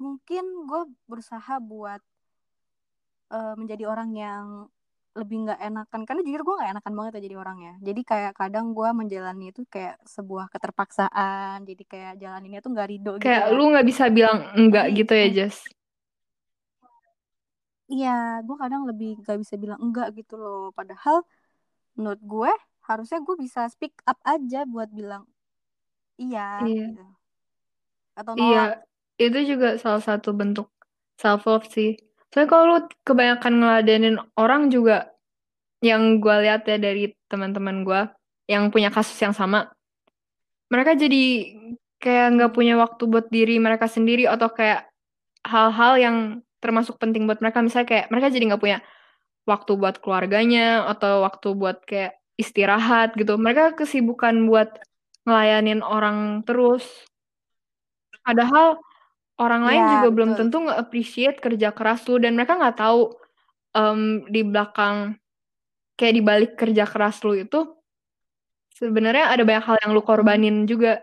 Mungkin 0.00 0.44
gue 0.68 0.82
berusaha 1.08 1.54
buat 1.62 2.00
eh, 3.34 3.52
menjadi 3.60 3.84
orang 3.92 4.10
yang 4.16 4.44
lebih 5.18 5.36
nggak 5.46 5.60
enakan. 5.68 6.00
Karena 6.06 6.20
jujur 6.26 6.42
gue 6.46 6.54
nggak 6.58 6.70
enakan 6.74 6.92
banget 6.98 7.12
ya 7.18 7.20
jadi 7.30 7.36
orangnya 7.42 7.72
jadi 7.86 8.00
kayak 8.10 8.32
kadang 8.40 8.66
gue 8.76 8.88
menjalani 9.00 9.44
itu 9.52 9.60
kayak 9.74 9.94
sebuah 10.14 10.46
keterpaksaan. 10.52 11.56
Jadi 11.68 11.82
kayak 11.90 12.12
jalaninnya 12.22 12.60
tuh 12.64 12.70
nggak 12.74 12.88
ridho 12.90 13.12
gitu. 13.24 13.38
Kayak 13.38 13.44
ya 13.50 13.56
lu 13.56 13.62
nggak 13.72 13.86
bisa 13.90 14.04
bilang 14.16 14.38
enggak 14.60 14.86
gitu 14.98 15.12
ya, 15.20 15.26
mm, 15.26 15.34
Jess. 15.36 15.56
iya 17.92 18.08
gue 18.46 18.56
kadang 18.62 18.82
lebih 18.88 19.08
nggak 19.20 19.36
bisa 19.42 19.54
bilang 19.62 19.80
enggak 19.84 20.06
gitu 20.18 20.32
loh. 20.42 20.56
Padahal 20.78 21.16
menurut 21.98 22.22
gue 22.22 22.52
harusnya 22.88 23.18
gue 23.26 23.36
bisa 23.44 23.60
speak 23.72 23.94
up 24.10 24.18
aja 24.26 24.66
buat 24.68 24.90
bilang 24.92 25.24
iya 26.20 26.64
Iya. 26.66 26.84
gitu 26.86 27.02
atau 28.18 28.32
Iya, 28.34 28.62
nolak 28.62 28.70
itu 29.18 29.38
juga 29.50 29.68
salah 29.82 30.02
satu 30.02 30.30
bentuk 30.34 30.66
self 31.22 31.46
love 31.46 31.66
sih. 31.70 31.94
Soalnya 32.30 32.50
kalau 32.50 32.64
lu 32.70 32.78
kebanyakan 33.06 33.52
ngeladenin 33.62 34.16
orang 34.34 34.62
juga 34.74 35.14
yang 35.84 36.18
gue 36.18 36.34
lihat 36.44 36.66
ya 36.66 36.76
dari 36.80 37.12
teman-teman 37.30 37.76
gue 37.86 38.00
yang 38.50 38.68
punya 38.74 38.90
kasus 38.90 39.16
yang 39.22 39.34
sama, 39.36 39.70
mereka 40.72 40.92
jadi 40.98 41.22
kayak 42.02 42.26
nggak 42.36 42.52
punya 42.52 42.74
waktu 42.76 43.02
buat 43.08 43.26
diri 43.32 43.56
mereka 43.62 43.86
sendiri 43.88 44.28
atau 44.28 44.48
kayak 44.52 44.90
hal-hal 45.46 45.94
yang 46.00 46.16
termasuk 46.60 46.96
penting 46.98 47.28
buat 47.28 47.38
mereka. 47.40 47.60
Misalnya 47.64 47.88
kayak 47.88 48.06
mereka 48.12 48.28
jadi 48.34 48.44
nggak 48.52 48.62
punya 48.62 48.78
waktu 49.44 49.72
buat 49.76 50.00
keluarganya 50.00 50.88
atau 50.88 51.24
waktu 51.24 51.48
buat 51.56 51.84
kayak 51.84 52.16
istirahat 52.40 53.14
gitu. 53.14 53.36
Mereka 53.36 53.78
kesibukan 53.78 54.34
buat 54.48 54.80
ngelayanin 55.24 55.80
orang 55.84 56.42
terus. 56.44 56.84
Padahal 58.24 58.80
orang 59.36 59.62
lain 59.66 59.82
Iya, 59.84 59.92
juga 59.98 60.08
belum 60.14 60.30
betul. 60.32 60.40
tentu 60.40 60.56
nge-appreciate 60.68 61.38
kerja 61.42 61.68
keras 61.74 62.06
lu 62.08 62.16
dan 62.22 62.38
mereka 62.38 62.56
nggak 62.56 62.78
tahu 62.78 63.12
em, 63.74 64.00
di 64.30 64.40
belakang 64.46 65.18
kayak 65.98 66.14
di 66.14 66.22
balik 66.22 66.52
kerja 66.58 66.84
keras 66.86 67.22
lu 67.26 67.34
itu 67.38 67.58
sebenarnya 68.74 69.30
ada 69.30 69.42
banyak 69.46 69.64
hal 69.64 69.76
yang 69.82 69.90
lu 69.94 70.02
korbanin 70.02 70.66
juga. 70.66 71.02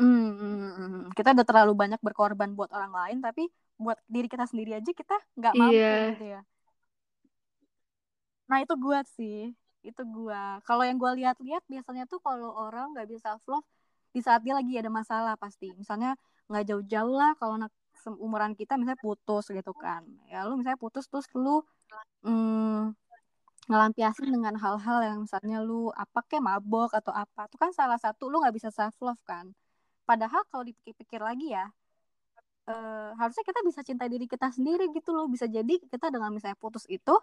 Hmm, 0.00 0.34
hmm, 0.34 0.56
hmm, 0.58 0.72
hmm. 0.74 1.02
kita 1.14 1.36
udah 1.36 1.46
terlalu 1.46 1.72
banyak 1.78 2.00
berkorban 2.02 2.50
buat 2.58 2.72
orang 2.74 2.90
lain 2.90 3.18
tapi 3.22 3.46
buat 3.82 3.98
diri 4.06 4.26
kita 4.30 4.46
sendiri 4.46 4.78
aja 4.78 4.90
kita 4.94 5.16
nggak 5.38 5.54
mampu 5.58 5.74
Iya, 5.76 5.94
gitu 6.14 6.24
ya. 6.38 6.40
Nah 8.50 8.58
itu 8.62 8.74
gua 8.78 9.00
sih. 9.16 9.52
Itu 9.82 10.02
gua 10.06 10.62
kalau 10.68 10.82
yang 10.86 10.98
gua 11.02 11.12
lihat-lihat 11.18 11.62
biasanya 11.66 12.04
tuh 12.06 12.20
kalau 12.22 12.54
orang 12.54 12.94
nggak 12.94 13.08
bisa 13.10 13.34
self 13.34 13.44
love 13.50 13.66
di 14.14 14.20
saat 14.20 14.40
dia 14.44 14.54
lagi 14.54 14.72
ada 14.78 14.90
masalah 14.92 15.34
pasti. 15.40 15.74
Misalnya 15.74 16.14
nggak 16.50 16.64
jauh-jauh 16.68 17.14
lah 17.16 17.32
kalau 17.40 17.58
anak 17.58 17.72
umuran 18.18 18.52
kita 18.58 18.74
misalnya 18.78 19.00
putus 19.02 19.50
gitu 19.50 19.72
kan. 19.76 20.02
Ya 20.30 20.44
lu 20.46 20.58
misalnya 20.58 20.78
putus 20.80 21.06
terus 21.10 21.26
lu 21.34 21.62
hmm, 22.26 22.94
ngelampiasin 23.70 24.28
dengan 24.30 24.54
hal-hal 24.58 24.98
yang 25.06 25.18
misalnya 25.26 25.58
lu 25.62 25.90
apa 25.94 26.22
kayak 26.28 26.44
mabok 26.44 26.90
atau 26.98 27.12
apa. 27.14 27.46
Itu 27.50 27.56
kan 27.62 27.70
salah 27.74 27.98
satu 27.98 28.26
lu 28.30 28.42
nggak 28.42 28.54
bisa 28.58 28.68
self 28.74 28.94
love 29.02 29.22
kan. 29.26 29.50
Padahal 30.08 30.42
kalau 30.50 30.66
dipikir-pikir 30.66 31.22
lagi 31.22 31.54
ya 31.54 31.70
eh, 32.68 33.10
harusnya 33.18 33.44
kita 33.46 33.60
bisa 33.66 33.80
cinta 33.82 34.04
diri 34.06 34.26
kita 34.30 34.50
sendiri 34.52 34.90
gitu 34.94 35.10
loh 35.14 35.26
bisa 35.26 35.46
jadi 35.50 35.80
kita 35.88 36.12
dengan 36.12 36.30
misalnya 36.30 36.58
putus 36.58 36.86
itu 36.86 37.14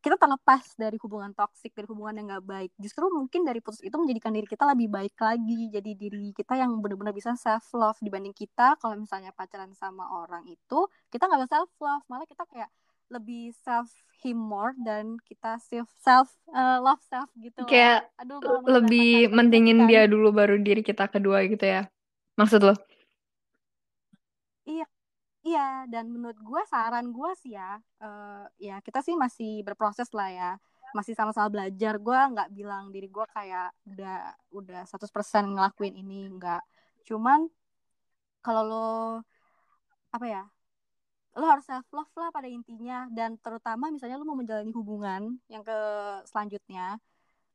kita 0.00 0.16
terlepas 0.16 0.64
dari 0.80 0.96
hubungan 0.96 1.36
toksik 1.36 1.76
dari 1.76 1.84
hubungan 1.84 2.16
yang 2.16 2.26
nggak 2.32 2.44
baik 2.48 2.72
justru 2.80 3.04
mungkin 3.12 3.44
dari 3.44 3.60
putus 3.60 3.84
itu 3.84 3.92
menjadikan 4.00 4.32
diri 4.32 4.48
kita 4.48 4.64
lebih 4.64 4.88
baik 4.88 5.12
lagi 5.20 5.68
jadi 5.68 5.90
diri 5.92 6.32
kita 6.32 6.56
yang 6.56 6.72
benar-benar 6.80 7.12
bisa 7.12 7.36
self 7.36 7.68
love 7.76 8.00
dibanding 8.00 8.32
kita 8.32 8.80
kalau 8.80 8.96
misalnya 8.96 9.28
pacaran 9.36 9.76
sama 9.76 10.08
orang 10.08 10.48
itu 10.48 10.88
kita 11.12 11.28
nggak 11.28 11.44
bisa 11.44 11.52
self 11.52 11.70
love 11.84 12.04
malah 12.08 12.24
kita 12.24 12.48
kayak 12.48 12.72
lebih 13.12 13.52
self 13.60 13.92
him 14.24 14.38
more 14.40 14.72
dan 14.80 15.20
kita 15.28 15.60
self 15.60 15.90
self 16.00 16.32
uh, 16.54 16.80
love 16.80 17.02
self 17.04 17.28
gitu 17.36 17.60
kayak 17.68 18.08
aduh 18.16 18.40
lebih 18.64 19.28
bahasa 19.28 19.36
mentingin 19.36 19.78
kan. 19.84 19.88
dia 19.90 20.02
dulu 20.08 20.32
baru 20.32 20.56
diri 20.62 20.80
kita 20.80 21.10
kedua 21.10 21.44
gitu 21.44 21.66
ya. 21.66 21.90
Maksud 22.38 22.60
lo? 22.64 22.74
Iya 25.50 25.84
dan 25.90 26.04
menurut 26.14 26.38
gue 26.38 26.62
saran 26.70 27.10
gue 27.10 27.30
sih 27.42 27.52
ya 27.58 27.82
uh, 28.02 28.44
ya 28.56 28.78
kita 28.86 29.02
sih 29.02 29.14
masih 29.18 29.66
berproses 29.66 30.08
lah 30.14 30.30
ya. 30.30 30.50
Masih 30.96 31.14
sama-sama 31.14 31.48
belajar. 31.50 31.94
Gue 32.02 32.18
nggak 32.18 32.50
bilang 32.54 32.90
diri 32.94 33.06
gue 33.06 33.26
kayak 33.30 33.70
udah 33.86 34.34
udah 34.54 34.82
100% 34.86 35.54
ngelakuin 35.54 35.94
ini 35.98 36.30
nggak. 36.38 36.62
Cuman 37.06 37.46
kalau 38.44 38.62
lo 38.66 38.90
apa 40.10 40.26
ya 40.26 40.42
lo 41.38 41.46
harus 41.46 41.62
self 41.62 41.86
love 41.94 42.10
lah 42.18 42.30
pada 42.34 42.48
intinya. 42.50 43.06
Dan 43.10 43.38
terutama 43.38 43.90
misalnya 43.94 44.18
lo 44.18 44.26
mau 44.26 44.38
menjalani 44.38 44.72
hubungan 44.74 45.38
yang 45.50 45.62
ke 45.66 45.78
selanjutnya 46.26 46.98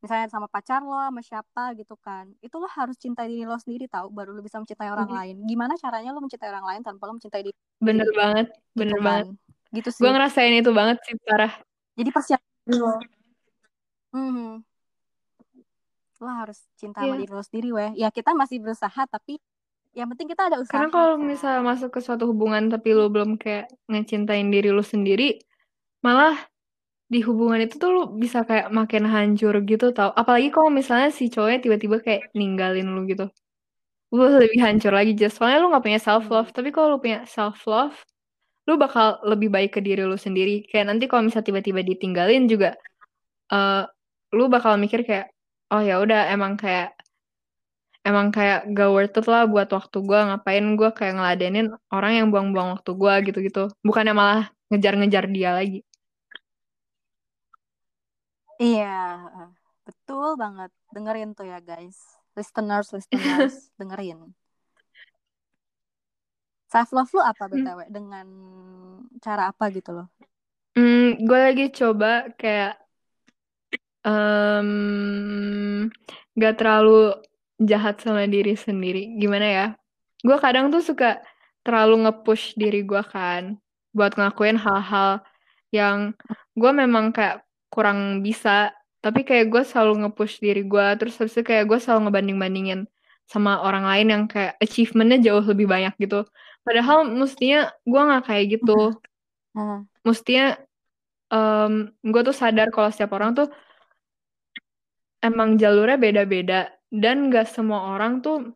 misalnya 0.05 0.29
sama 0.29 0.45
pacar 0.45 0.79
lo 0.79 0.93
sama 0.93 1.19
siapa 1.19 1.73
gitu 1.73 1.97
kan 1.97 2.29
itu 2.39 2.53
lo 2.53 2.69
harus 2.69 2.93
cintai 2.95 3.25
diri 3.25 3.41
lo 3.43 3.57
sendiri 3.57 3.89
tahu 3.89 4.07
baru 4.07 4.31
lo 4.31 4.39
bisa 4.39 4.57
mencintai 4.57 4.87
orang 4.87 5.09
Iya. 5.09 5.17
lain 5.17 5.35
gimana 5.43 5.73
caranya 5.75 6.13
lo 6.13 6.21
mencintai 6.21 6.47
orang 6.47 6.63
lain 6.63 6.81
tanpa 6.81 7.03
lo 7.03 7.17
mencintai 7.17 7.41
diri 7.41 7.57
Bener 7.81 8.05
sendiri 8.05 8.13
banget, 8.15 8.47
bener 8.71 8.93
gitu 8.93 9.03
banget. 9.03 9.25
kan 9.25 9.73
gitu 9.73 9.89
Gue 9.89 9.97
sih 9.99 10.13
ngerasain 10.13 10.53
itu 10.55 10.71
banget 10.71 10.97
sih 11.01 11.15
parah. 11.19 11.53
jadi 11.93 12.09
persiapan 12.09 12.49
diri 12.61 12.77
lo 12.77 12.93
hmm. 14.13 14.51
lo 16.15 16.31
harus 16.31 16.59
cinta 16.75 17.01
sama 17.01 17.11
Iya. 17.11 17.21
diri 17.21 17.31
lo 17.31 17.43
sendiri 17.43 17.69
weh 17.71 17.91
ya 17.97 18.07
kita 18.09 18.31
masih 18.31 18.61
berusaha 18.61 19.01
tapi 19.05 19.41
yang 19.91 20.11
penting 20.11 20.27
kita 20.27 20.47
ada 20.47 20.59
usaha 20.59 20.75
Karena 20.75 20.91
kalau 20.91 21.15
kan. 21.15 21.23
misal 21.23 21.55
masuk 21.61 21.89
ke 21.89 21.99
suatu 21.99 22.27
hubungan 22.27 22.67
tapi 22.67 22.91
lu 22.91 23.07
belum 23.07 23.35
kayak 23.35 23.71
ngecintain 23.87 24.43
diri 24.47 24.67
lu 24.67 24.83
sendiri, 24.83 25.39
malah 26.03 26.35
di 27.13 27.19
hubungan 27.27 27.59
itu 27.65 27.75
tuh 27.77 27.89
lu 27.93 28.01
bisa 28.17 28.41
kayak 28.49 28.67
makin 28.73 29.03
hancur 29.05 29.53
gitu 29.69 29.85
tau. 29.93 30.09
Apalagi 30.21 30.49
kalau 30.55 30.69
misalnya 30.73 31.09
si 31.13 31.29
cowoknya 31.33 31.59
tiba-tiba 31.65 31.97
kayak 32.05 32.21
ninggalin 32.37 32.87
lu 32.95 33.05
gitu. 33.11 33.25
Lu 34.13 34.23
lebih 34.41 34.59
hancur 34.65 34.91
lagi 34.95 35.13
just 35.13 35.37
soalnya 35.37 35.59
lu 35.61 35.67
gak 35.73 35.85
punya 35.85 35.99
self 36.01 36.25
love. 36.33 36.49
Tapi 36.55 36.69
kalau 36.73 36.97
lu 36.97 36.99
punya 37.03 37.19
self 37.29 37.61
love, 37.69 37.95
lu 38.67 38.73
bakal 38.81 39.21
lebih 39.21 39.49
baik 39.53 39.77
ke 39.77 39.81
diri 39.85 40.01
lu 40.05 40.17
sendiri. 40.17 40.65
Kayak 40.69 40.85
nanti 40.93 41.05
kalau 41.09 41.23
misalnya 41.27 41.47
tiba-tiba 41.49 41.81
ditinggalin 41.85 42.43
juga, 42.49 42.73
uh, 43.53 43.85
lu 44.33 44.49
bakal 44.49 44.77
mikir 44.81 45.05
kayak, 45.05 45.29
oh 45.73 45.81
ya 45.81 46.01
udah 46.01 46.33
emang 46.33 46.57
kayak 46.57 46.95
emang 48.05 48.29
kayak 48.29 48.69
gak 48.77 48.89
worth 48.93 49.17
it 49.17 49.25
lah 49.25 49.43
buat 49.49 49.69
waktu 49.73 49.97
gue 50.05 50.19
ngapain 50.29 50.65
gue 50.77 50.89
kayak 50.93 51.13
ngeladenin 51.17 51.67
orang 51.89 52.11
yang 52.21 52.27
buang-buang 52.29 52.77
waktu 52.77 52.91
gue 52.93 53.13
gitu-gitu 53.29 53.61
bukannya 53.81 54.13
malah 54.13 54.41
ngejar-ngejar 54.69 55.25
dia 55.33 55.57
lagi 55.57 55.81
iya 58.59 59.21
betul 59.85 60.35
banget. 60.39 60.71
Dengerin 60.91 61.31
tuh 61.37 61.47
ya 61.47 61.59
guys. 61.61 61.97
Listeners 62.35 62.91
listeners 62.91 63.55
dengerin. 63.79 64.35
Self 66.67 66.91
love 66.91 67.11
lu 67.15 67.21
apa 67.23 67.47
btw 67.47 67.87
hmm. 67.87 67.93
dengan 67.93 68.27
cara 69.23 69.53
apa 69.53 69.71
gitu 69.71 69.95
loh? 69.95 70.07
Hmm, 70.75 71.15
gue 71.23 71.39
lagi 71.39 71.71
coba 71.71 72.27
kayak 72.35 72.75
um, 74.03 75.87
gak 76.35 76.59
terlalu 76.59 77.15
jahat 77.63 78.03
sama 78.03 78.27
diri 78.27 78.59
sendiri. 78.59 79.15
Gimana 79.15 79.47
ya? 79.47 79.67
Gue 80.19 80.35
kadang 80.43 80.67
tuh 80.67 80.83
suka 80.83 81.23
terlalu 81.63 82.09
nge-push 82.09 82.59
diri 82.59 82.83
gue 82.83 83.01
kan 83.07 83.55
buat 83.95 84.11
ngelakuin 84.19 84.59
hal-hal 84.59 85.23
yang 85.71 86.11
gue 86.59 86.71
memang 86.75 87.15
kayak 87.15 87.44
kurang 87.75 87.99
bisa. 88.25 88.71
Tapi 89.03 89.21
kayak 89.27 89.45
gue 89.53 89.63
selalu 89.69 89.93
nge-push 90.07 90.35
diri 90.41 90.63
gue 90.65 90.87
terus 90.97 91.13
habis 91.19 91.35
itu 91.37 91.43
kayak 91.45 91.65
gue 91.69 91.77
selalu 91.83 92.09
ngebanding-bandingin 92.09 92.81
sama 93.29 93.61
orang 93.67 93.85
lain 93.91 94.07
yang 94.13 94.23
kayak 94.31 94.57
achievementnya 94.63 95.19
jauh 95.27 95.43
lebih 95.45 95.67
banyak 95.69 95.93
gitu. 96.03 96.25
Padahal 96.65 97.05
mestinya 97.05 97.69
gue 97.85 98.01
nggak 98.07 98.23
kayak 98.27 98.45
gitu. 98.57 98.95
Hmm. 99.55 99.87
mestinya 100.03 100.59
um, 101.31 101.87
gue 102.03 102.21
tuh 102.27 102.35
sadar 102.35 102.67
kalau 102.75 102.91
setiap 102.91 103.15
orang 103.15 103.31
tuh 103.39 103.47
emang 105.23 105.57
jalurnya 105.61 105.97
beda-beda. 105.99 106.71
Dan 106.91 107.33
gak 107.33 107.49
semua 107.51 107.97
orang 107.97 108.23
tuh 108.23 108.55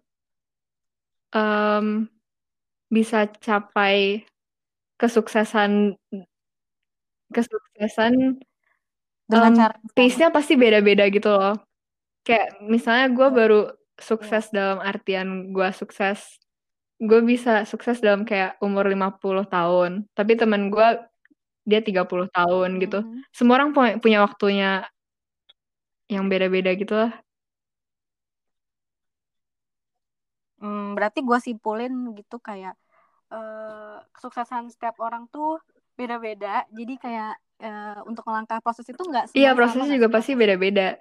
um, 1.36 2.08
bisa 2.90 3.30
capai 3.42 4.26
kesuksesan 5.00 5.96
kesuksesan 7.30 8.42
dengan 9.30 9.54
um, 9.54 9.58
cara 9.58 9.76
pace-nya 9.94 10.34
pasti 10.34 10.58
beda-beda 10.58 11.06
gitu 11.14 11.30
loh. 11.30 11.56
Kayak 12.26 12.58
misalnya 12.66 13.08
gue 13.14 13.28
iya. 13.30 13.36
baru 13.38 13.62
sukses 14.00 14.50
dalam 14.50 14.82
artian 14.82 15.54
gue 15.54 15.70
sukses 15.76 16.40
gue 17.00 17.20
bisa 17.24 17.64
sukses 17.64 18.04
dalam 18.04 18.28
kayak 18.28 18.60
umur 18.60 18.88
50 18.88 19.48
tahun 19.48 19.92
tapi 20.16 20.36
teman 20.36 20.68
gue 20.68 20.88
dia 21.64 21.80
30 21.80 22.28
tahun 22.32 22.70
gitu 22.84 23.00
mm 23.04 23.08
-hmm. 23.08 23.22
semua 23.32 23.56
orang 23.60 23.72
punya, 23.72 23.94
punya 24.00 24.20
waktunya 24.24 24.72
yang 26.12 26.28
beda-beda 26.28 26.76
gitu 26.76 26.96
lah 26.96 27.12
Hmm, 30.60 30.92
berarti 30.96 31.24
gue 31.24 31.40
simpulin 31.40 32.12
gitu 32.20 32.36
kayak 32.44 32.76
uh, 33.32 34.04
kesuksesan 34.12 34.68
setiap 34.68 35.00
orang 35.00 35.24
tuh 35.32 35.60
beda-beda. 35.96 36.68
Jadi 36.76 37.00
kayak 37.00 37.40
uh, 37.60 38.00
untuk 38.08 38.24
melangkah 38.28 38.60
proses 38.64 38.88
itu 38.88 39.00
nggak 39.00 39.36
Iya, 39.36 39.54
prosesnya 39.54 39.88
juga 39.92 40.08
pasti 40.12 40.34
beda-beda. 40.36 40.96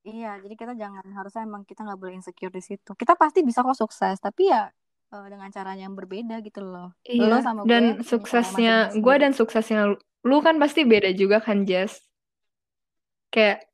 Iya, 0.00 0.40
jadi 0.40 0.54
kita 0.56 0.72
jangan 0.80 1.04
harusnya 1.12 1.44
emang 1.44 1.62
kita 1.68 1.84
nggak 1.84 2.00
boleh 2.00 2.16
insecure 2.16 2.52
di 2.52 2.64
situ. 2.64 2.96
Kita 2.96 3.14
pasti 3.20 3.44
bisa 3.44 3.60
kok 3.60 3.76
sukses, 3.76 4.16
tapi 4.16 4.48
ya 4.48 4.72
uh, 5.12 5.26
dengan 5.28 5.52
caranya 5.52 5.84
yang 5.84 5.96
berbeda 5.96 6.40
gitu 6.40 6.64
loh. 6.64 6.96
Iya. 7.04 7.28
Lo 7.28 7.38
sama 7.44 7.68
dan 7.68 8.00
gue, 8.00 8.08
suksesnya 8.08 8.96
gue 8.96 9.14
dan 9.20 9.36
suksesnya 9.36 9.92
lu 10.24 10.38
kan 10.40 10.56
pasti 10.56 10.88
beda 10.88 11.12
juga 11.12 11.44
kan, 11.44 11.68
Jess. 11.68 12.00
Kayak 13.28 13.68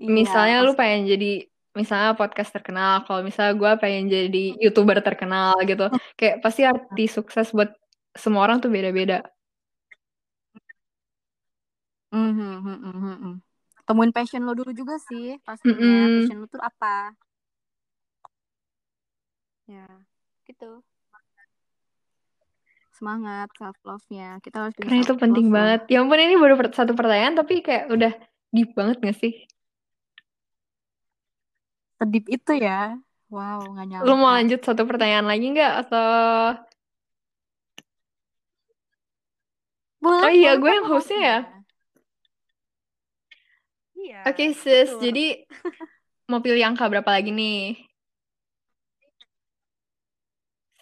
iya, 0.00 0.08
misalnya 0.08 0.56
pasti. 0.64 0.66
lu 0.66 0.72
pengen 0.72 1.02
jadi 1.04 1.32
misalnya 1.74 2.14
podcast 2.14 2.54
terkenal 2.54 3.02
kalau 3.02 3.26
misalnya 3.26 3.54
gue 3.58 3.72
pengen 3.82 4.06
jadi 4.06 4.44
youtuber 4.62 5.02
terkenal 5.02 5.58
gitu 5.66 5.90
kayak 6.18 6.38
pasti 6.38 6.62
arti 6.62 7.10
sukses 7.10 7.50
buat 7.50 7.74
semua 8.14 8.46
orang 8.46 8.62
tuh 8.62 8.70
beda-beda. 8.70 9.26
Mm 12.14 12.30
-hmm, 12.30 13.42
temuin 13.84 14.14
passion 14.14 14.46
lo 14.46 14.54
dulu 14.54 14.70
juga 14.70 14.94
sih 15.02 15.34
pastinya. 15.42 15.74
Mm 15.74 15.82
-hmm. 15.82 16.14
passion 16.22 16.38
lo 16.38 16.46
tuh 16.46 16.62
apa? 16.62 17.10
Ya 19.66 19.86
gitu. 20.46 20.84
Semangat 22.94 23.50
self 23.58 23.74
love 23.82 24.06
nya 24.14 24.38
kita 24.38 24.62
harus 24.62 24.78
karena 24.78 25.02
itu 25.02 25.14
penting 25.18 25.50
banget. 25.50 25.90
Ya 25.90 26.06
ampun 26.06 26.22
ini 26.22 26.38
baru 26.38 26.54
satu 26.70 26.94
pertanyaan 26.94 27.34
tapi 27.34 27.66
kayak 27.66 27.90
udah 27.90 28.12
deep 28.54 28.70
banget 28.78 29.02
gak 29.02 29.18
sih? 29.18 29.34
Sedip 31.98 32.30
itu 32.30 32.52
ya. 32.54 32.94
Wow 33.32 33.74
nggak 33.74 33.86
nyangka 33.90 34.06
lu 34.06 34.14
mau 34.14 34.30
lanjut 34.30 34.60
satu 34.62 34.86
pertanyaan 34.86 35.26
lagi 35.26 35.50
nggak? 35.50 35.72
Atau 35.82 36.06
boleh, 40.04 40.28
oh 40.28 40.32
iya 40.32 40.52
gue 40.60 40.68
yang 40.68 40.84
hostnya 40.84 41.20
ya? 41.24 41.38
Iya 43.96 44.20
oke 44.28 44.36
okay, 44.36 44.52
sis. 44.52 44.92
betul. 44.92 45.00
jadi 45.08 45.48
mau 46.28 46.44
pilih 46.44 46.60
angka 46.60 46.84
berapa 46.92 47.08
lagi 47.08 47.32
nih? 47.32 47.80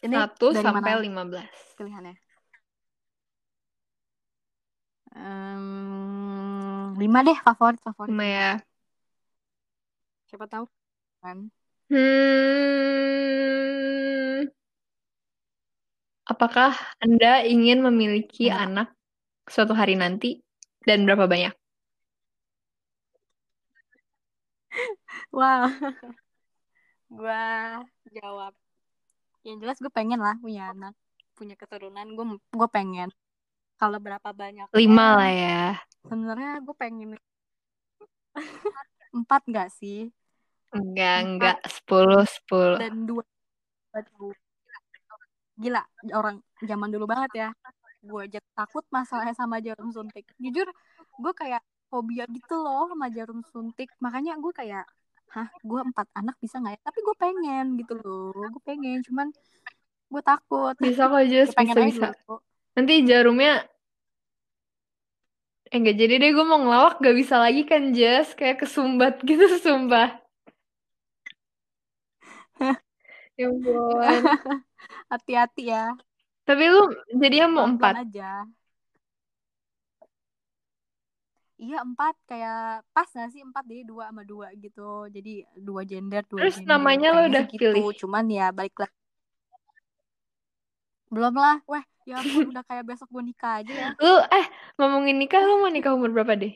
Ini 0.03 0.19
satu 0.19 0.51
sampai 0.51 0.99
lima 0.99 1.23
belas. 1.23 1.55
pilihannya? 1.79 2.19
Um, 5.13 6.97
lima 6.99 7.23
deh 7.23 7.39
favorit 7.39 7.79
favorit. 7.79 8.11
Lima 8.11 8.27
ya. 8.27 8.59
Siapa 10.27 10.51
tahu 10.51 10.67
kan? 11.23 11.47
Hmm, 11.93 12.03
apakah 16.25 16.73
Anda 16.99 17.45
ingin 17.45 17.85
memiliki 17.85 18.49
nah. 18.49 18.65
anak 18.65 18.89
suatu 19.53 19.77
hari 19.77 20.01
nanti 20.01 20.41
dan 20.89 21.05
berapa 21.05 21.29
banyak? 21.29 21.53
Wow, 25.29 25.69
gue 27.13 27.45
jawab. 28.17 28.53
Yang 29.45 29.57
jelas 29.61 29.77
gue 29.85 29.93
pengen 29.93 30.21
lah 30.25 30.37
punya 30.41 30.73
anak, 30.73 30.97
punya 31.37 31.53
keturunan. 31.57 32.09
Gue 32.17 32.41
gue 32.41 32.69
pengen. 32.73 33.13
Kalau 33.77 34.01
berapa 34.01 34.33
banyak? 34.33 34.73
Lima 34.73 35.21
lah 35.21 35.33
ya. 35.33 35.63
Sebenarnya 36.01 36.65
gue 36.65 36.77
pengen 36.77 37.09
empat 39.21 39.43
gak 39.53 39.69
sih? 39.77 40.09
Enggak, 40.73 41.17
enggak. 41.21 41.57
Sepuluh, 41.69 42.25
sepuluh. 42.25 42.81
Dan 42.81 43.05
dua. 43.05 43.25
Gila, 45.61 45.85
orang 46.17 46.41
zaman 46.65 46.89
dulu 46.89 47.05
banget 47.05 47.31
ya. 47.37 47.49
Gue 48.03 48.21
aja 48.27 48.39
takut 48.59 48.85
masalahnya 48.91 49.35
sama 49.39 49.63
jarum 49.63 49.95
suntik. 49.95 50.27
Jujur, 50.43 50.69
gue 51.23 51.33
kayak 51.33 51.63
fobia 51.87 52.27
gitu 52.27 52.59
loh 52.59 52.91
sama 52.91 53.07
jarum 53.15 53.41
suntik. 53.47 53.89
Makanya 54.03 54.37
gue 54.43 54.53
kayak, 54.53 54.85
hah, 55.31 55.49
gue 55.63 55.81
empat 55.87 56.11
anak 56.19 56.37
bisa 56.43 56.59
nggak 56.59 56.75
ya? 56.77 56.81
Tapi 56.83 56.99
gue 56.99 57.17
pengen 57.17 57.67
gitu 57.79 57.95
loh. 58.03 58.35
Gue 58.35 58.63
pengen, 58.67 59.01
cuman 59.07 59.31
gue 60.13 60.23
takut. 60.27 60.75
Bisa 60.83 61.07
kok, 61.07 61.23
Jess. 61.31 61.55
Bisa, 61.55 61.79
bisa. 61.87 62.09
Nanti 62.75 63.07
jarumnya 63.07 63.65
Eh 65.73 65.81
enggak 65.81 66.05
jadi 66.05 66.21
deh 66.21 66.37
gue 66.37 66.45
mau 66.45 66.61
ngelawak 66.61 67.01
gak 67.01 67.17
bisa 67.17 67.41
lagi 67.41 67.65
kan 67.65 67.97
Jess 67.97 68.37
Kayak 68.37 68.61
kesumbat 68.61 69.17
gitu 69.25 69.49
sumpah 69.57 70.21
Ya 73.41 73.49
ampun. 73.49 74.05
Hati-hati 75.13 75.73
ya. 75.73 75.97
Tapi 76.43 76.65
lu 76.67 76.83
jadinya 77.23 77.47
mau 77.49 77.65
empat? 77.71 77.95
aja. 78.03 78.45
Iya 81.63 81.79
empat 81.87 82.19
kayak 82.27 82.83
pas 82.91 83.07
gak 83.07 83.31
sih 83.31 83.39
empat 83.39 83.63
jadi 83.71 83.87
dua 83.87 84.11
sama 84.11 84.27
dua 84.27 84.51
gitu 84.59 85.07
jadi 85.15 85.47
dua 85.55 85.87
gender 85.87 86.27
dua 86.27 86.43
Terus 86.43 86.59
gender. 86.59 86.71
namanya 86.75 87.09
lo 87.15 87.21
udah 87.31 87.45
gitu. 87.47 87.55
pilih? 87.55 87.85
Cuman 87.95 88.27
ya 88.27 88.51
balik 88.51 88.75
lagi 88.83 88.95
belum 91.13 91.37
lah, 91.37 91.61
weh 91.69 91.85
ya 92.09 92.19
udah 92.51 92.65
kayak 92.67 92.89
besok 92.89 93.07
gue 93.13 93.23
nikah 93.31 93.61
aja 93.63 93.73
ya. 93.73 93.89
Lu 94.01 94.17
eh 94.33 94.47
ngomongin 94.81 95.21
nikah 95.23 95.45
lu 95.47 95.63
mau 95.63 95.71
nikah 95.71 95.93
umur 95.95 96.11
berapa 96.11 96.35
deh? 96.35 96.51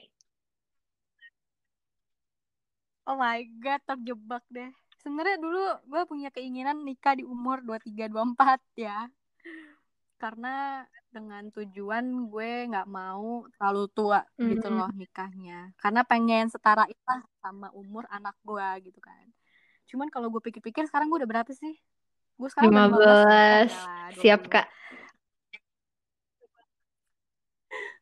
Oh 3.06 3.14
my 3.14 3.38
god 3.62 3.78
terjebak 3.86 4.42
deh 4.50 4.66
sebenarnya 4.98 5.38
dulu 5.38 5.62
gue 5.86 6.02
punya 6.10 6.28
keinginan 6.34 6.82
nikah 6.82 7.14
di 7.14 7.22
umur 7.22 7.62
23 7.62 8.10
24 8.10 8.58
ya. 8.74 9.06
Karena 10.16 10.84
dengan 11.12 11.48
tujuan 11.52 12.28
gue 12.28 12.50
nggak 12.72 12.88
mau 12.88 13.44
terlalu 13.56 13.84
tua 13.92 14.20
mm-hmm. 14.24 14.48
gitu 14.56 14.68
loh 14.72 14.90
nikahnya. 14.92 15.72
Karena 15.80 16.02
pengen 16.04 16.48
setara 16.52 16.84
itu 16.88 17.00
sama 17.40 17.68
umur 17.72 18.04
anak 18.08 18.36
gue 18.44 18.90
gitu 18.90 19.00
kan. 19.00 19.28
Cuman 19.86 20.08
kalau 20.10 20.32
gue 20.32 20.42
pikir-pikir 20.42 20.88
sekarang 20.88 21.08
gue 21.12 21.24
udah 21.24 21.30
berapa 21.30 21.52
sih? 21.52 21.76
Gue 22.36 22.48
sekarang 22.52 22.72
15. 22.72 24.16
15 24.16 24.20
Siap, 24.20 24.42
Kak. 24.48 24.66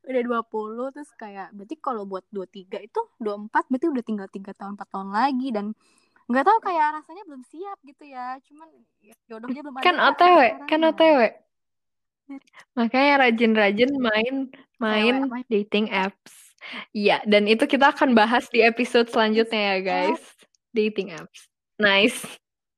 udah 0.04 0.22
20 0.44 0.92
terus 0.92 1.10
kayak 1.16 1.48
berarti 1.56 1.76
kalau 1.80 2.04
buat 2.04 2.24
23 2.28 2.84
itu 2.84 3.00
24 3.24 3.72
berarti 3.72 3.86
udah 3.88 4.04
tinggal 4.04 4.28
3 4.28 4.52
tahun 4.52 4.72
4 4.76 4.92
tahun 4.92 5.08
lagi 5.10 5.48
dan 5.48 5.66
nggak 6.24 6.44
tahu 6.44 6.58
kayak 6.64 6.86
rasanya 7.00 7.22
belum 7.28 7.42
siap 7.44 7.78
gitu 7.84 8.04
ya 8.08 8.36
cuman 8.48 8.68
ya, 9.04 9.14
jodohnya 9.28 9.60
belum 9.60 9.76
kan 9.84 9.96
ada 9.96 10.12
otw 10.12 10.38
kan 10.68 10.80
otw 10.88 11.20
makanya 12.72 13.28
rajin-rajin 13.28 13.90
main 14.00 14.34
main 14.80 15.14
Cewek, 15.28 15.44
dating 15.52 15.86
apps 15.92 16.44
Iya, 16.96 17.20
dan 17.28 17.44
itu 17.44 17.68
kita 17.68 17.92
akan 17.92 18.16
bahas 18.16 18.48
di 18.48 18.64
episode 18.64 19.12
selanjutnya 19.12 19.76
ya 19.76 19.78
guys. 19.84 20.22
Dating 20.72 21.12
apps. 21.12 21.46
Nice. 21.76 22.24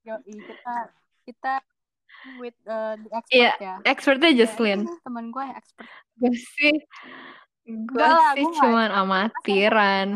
Yo, 0.02 0.18
kita 0.26 0.74
kita 1.26 1.54
with 2.42 2.58
uh, 2.66 2.98
the 2.98 3.10
expert 3.14 3.34
Iya, 3.34 3.52
ya. 3.62 3.74
expertnya 3.86 4.30
Ya, 4.34 4.38
Jocelyn. 4.42 4.80
itu 4.86 4.94
teman 5.06 5.26
gue 5.30 5.42
yang 5.42 5.56
expert. 5.58 5.86
Gue 6.18 6.34
sih, 6.34 6.74
gue 7.66 8.08
sih 8.34 8.46
cuman 8.58 8.90
amatiran. 8.90 10.08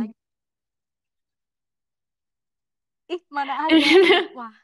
Ih, 3.10 3.22
mana 3.26 3.52
ada. 3.66 3.74
Wah, 4.38 4.54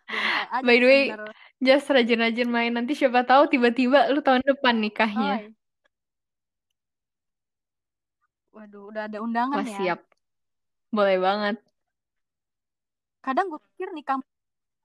aja 0.55 0.63
By 0.63 0.79
the 0.79 0.87
way, 0.87 1.03
bener. 1.11 1.31
just 1.59 1.91
rajin-rajin 1.91 2.47
main. 2.47 2.71
Nanti 2.71 2.95
siapa 2.95 3.27
tahu 3.27 3.51
tiba-tiba 3.51 4.07
lu 4.15 4.23
tahun 4.23 4.47
depan 4.47 4.79
nikahnya. 4.79 5.43
Oi. 5.43 5.51
Waduh, 8.55 8.89
udah 8.95 9.03
ada 9.11 9.19
undangan 9.21 9.61
Wah, 9.61 9.67
ya. 9.67 9.77
siap. 9.77 10.01
Boleh 10.95 11.19
banget. 11.19 11.57
Kadang 13.21 13.51
gue 13.51 13.61
pikir 13.75 13.91
nikah 13.91 14.23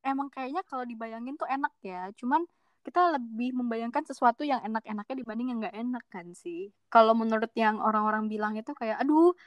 emang 0.01 0.33
kayaknya 0.33 0.65
kalau 0.65 0.81
dibayangin 0.81 1.37
tuh 1.37 1.45
enak 1.45 1.71
ya. 1.85 2.09
Cuman 2.17 2.41
kita 2.81 3.13
lebih 3.13 3.53
membayangkan 3.53 4.01
sesuatu 4.09 4.41
yang 4.41 4.57
enak-enaknya 4.65 5.15
dibanding 5.21 5.47
yang 5.53 5.59
nggak 5.61 5.77
enak 5.77 6.03
kan 6.09 6.25
sih. 6.33 6.73
Kalau 6.89 7.13
menurut 7.13 7.53
yang 7.53 7.77
orang-orang 7.77 8.25
bilang 8.25 8.57
itu 8.57 8.73
kayak, 8.73 8.97
aduh, 8.97 9.37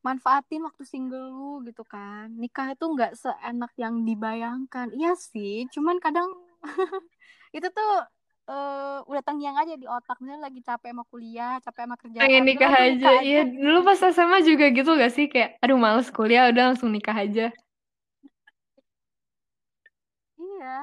manfaatin 0.00 0.64
waktu 0.64 0.82
single 0.88 1.28
lu 1.28 1.52
gitu 1.68 1.84
kan. 1.84 2.32
Nikah 2.32 2.72
itu 2.72 2.84
nggak 2.84 3.12
seenak 3.16 3.72
yang 3.76 4.04
dibayangkan. 4.04 4.92
Iya 4.96 5.12
sih, 5.16 5.68
cuman 5.68 6.00
kadang 6.00 6.28
itu 7.56 7.68
tuh 7.68 7.92
eh, 8.48 8.98
udah 9.04 9.22
terngiang 9.22 9.56
aja 9.60 9.74
di 9.76 9.86
otak. 9.86 10.16
Misalnya 10.24 10.48
lagi 10.48 10.60
capek 10.64 10.90
sama 10.92 11.04
kuliah, 11.08 11.54
capek 11.60 11.82
sama 11.84 11.96
kerjaan. 12.00 12.22
Pengen 12.24 12.44
nikah 12.48 12.72
gue 12.72 12.84
aja. 12.96 13.10
Iya, 13.20 13.40
aja. 13.44 13.52
dulu 13.52 13.78
pas 13.84 14.00
SMA 14.00 14.38
juga 14.42 14.66
gitu 14.72 14.90
gak 14.96 15.12
sih? 15.12 15.26
Kayak, 15.28 15.60
aduh 15.60 15.78
males 15.78 16.08
kuliah, 16.08 16.48
udah 16.48 16.72
langsung 16.72 16.90
nikah 16.90 17.16
aja. 17.16 17.52
Iya, 20.40 20.78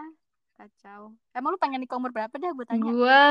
kacau. 0.62 1.18
Emang 1.34 1.54
lu 1.54 1.60
pengen 1.62 1.82
nikah 1.82 1.98
umur 1.98 2.14
berapa 2.14 2.34
deh 2.38 2.50
gue 2.54 2.66
tanya? 2.66 2.90
Gua, 2.94 3.26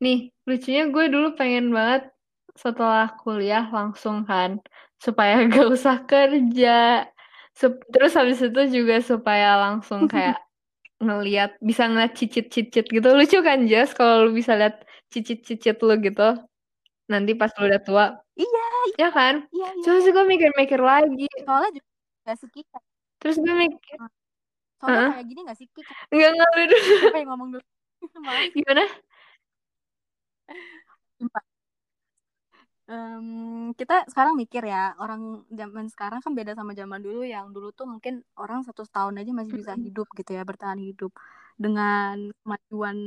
nih, 0.00 0.32
lucunya 0.48 0.88
gue 0.88 1.04
dulu 1.12 1.28
pengen 1.36 1.72
banget 1.72 2.08
setelah 2.56 3.12
kuliah 3.20 3.68
langsung 3.68 4.24
kan. 4.24 4.60
Supaya 5.00 5.40
gak 5.50 5.68
usah 5.72 5.96
kerja. 6.04 7.08
Sup- 7.56 7.82
Terus 7.90 8.12
habis 8.14 8.38
itu 8.44 8.60
juga 8.70 9.00
supaya 9.00 9.56
langsung 9.58 10.06
kayak 10.06 10.38
ngeliat, 11.04 11.56
bisa 11.64 11.88
ngeliat 11.88 12.12
cicit-cicit 12.12 12.84
gitu. 12.86 13.08
Lucu 13.16 13.40
kan, 13.40 13.64
Jas, 13.64 13.96
kalau 13.96 14.28
lu 14.28 14.36
bisa 14.36 14.52
lihat 14.54 14.84
cicit-cicit 15.08 15.80
lu 15.80 15.96
gitu. 16.04 16.36
Nanti 17.08 17.32
pas 17.34 17.50
lu 17.58 17.66
udah 17.66 17.80
tua. 17.82 18.06
Iya, 18.36 18.64
Ya 19.00 19.08
kan? 19.10 19.34
iya, 19.50 19.68
iya. 19.74 19.82
Terus 19.82 20.04
gue 20.12 20.24
mikir-mikir 20.28 20.78
lagi. 20.80 21.26
Soalnya 21.42 21.70
juga 21.80 21.88
gak 22.28 22.36
Kik? 22.52 22.66
Terus 23.20 23.36
gue 23.40 23.54
mikir, 23.56 23.96
Soalnya 24.80 24.96
Heeh. 24.96 25.10
kayak 25.16 25.26
gini 25.28 25.40
gak 25.48 25.58
sih 25.58 25.66
Kik? 25.72 25.86
enggak 26.12 26.50
lu 26.56 26.62
dulu. 26.68 26.76
Siapa 27.00 27.18
yang 27.18 27.28
ngomong 27.34 27.48
dulu? 27.56 27.64
Gimana? 28.56 28.84
Em, 32.90 33.70
kita 33.78 33.94
sekarang 34.10 34.34
mikir 34.34 34.62
ya 34.66 34.98
orang 34.98 35.46
zaman 35.54 35.86
sekarang 35.94 36.18
kan 36.24 36.32
beda 36.38 36.52
sama 36.58 36.72
zaman 36.74 36.98
dulu 37.06 37.22
yang 37.22 37.46
dulu 37.54 37.70
tuh 37.70 37.86
mungkin 37.86 38.26
orang 38.34 38.60
satu 38.66 38.82
tahun 38.82 39.14
aja 39.22 39.30
masih 39.30 39.54
bisa 39.54 39.72
hidup 39.78 40.10
gitu 40.18 40.30
ya 40.34 40.42
bertahan 40.42 40.80
hidup 40.82 41.14
dengan 41.54 42.34
kemajuan 42.42 42.98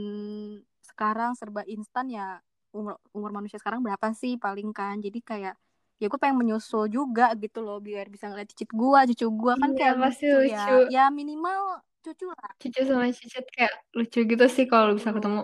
sekarang 0.87 1.35
serba 1.35 1.61
instan 1.67 2.05
ya 2.07 2.39
umur 2.71 2.95
umur 3.11 3.31
manusia 3.35 3.59
sekarang 3.59 3.83
berapa 3.83 4.07
sih 4.15 4.39
paling 4.39 4.71
kan 4.71 5.03
jadi 5.03 5.19
kayak 5.19 5.53
ya 5.99 6.05
gue 6.11 6.19
pengen 6.21 6.39
menyusul 6.39 6.87
juga 6.87 7.35
gitu 7.43 7.59
loh 7.65 7.77
biar 7.83 8.07
bisa 8.07 8.31
ngeliat 8.31 8.47
cicit 8.55 8.69
gua 8.71 9.03
cucu 9.09 9.25
gua 9.35 9.53
kan 9.59 9.71
Iya, 9.75 9.75
kayak 9.77 9.95
pasti 10.01 10.25
lucu, 10.31 10.37
lucu. 10.39 10.53
ya 10.55 10.87
ya 10.87 11.01
minimal 11.11 11.83
cucu 12.03 12.25
lah 12.31 12.51
Cucu 12.61 12.79
sama 12.89 13.05
cicit 13.19 13.45
kayak 13.55 13.73
lucu 13.97 14.19
gitu 14.31 14.45
sih 14.55 14.65
kalau 14.71 14.91
bisa 14.97 15.09
Tuh. 15.09 15.15
ketemu. 15.15 15.41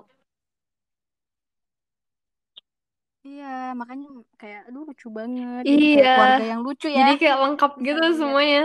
Iya, 3.30 3.54
makanya 3.80 4.08
kayak 4.42 4.62
aduh 4.68 4.84
lucu 4.89 5.08
banget. 5.13 5.63
Jadi 5.63 5.86
kayak 5.94 5.94
Iya. 5.94 6.12
keluarga 6.18 6.46
yang 6.54 6.62
lucu 6.65 6.88
ya. 6.89 6.98
Jadi 7.00 7.13
kayak 7.22 7.38
lengkap 7.44 7.72
gitu 7.86 8.02
ngeliat. 8.02 8.18
semuanya. 8.20 8.63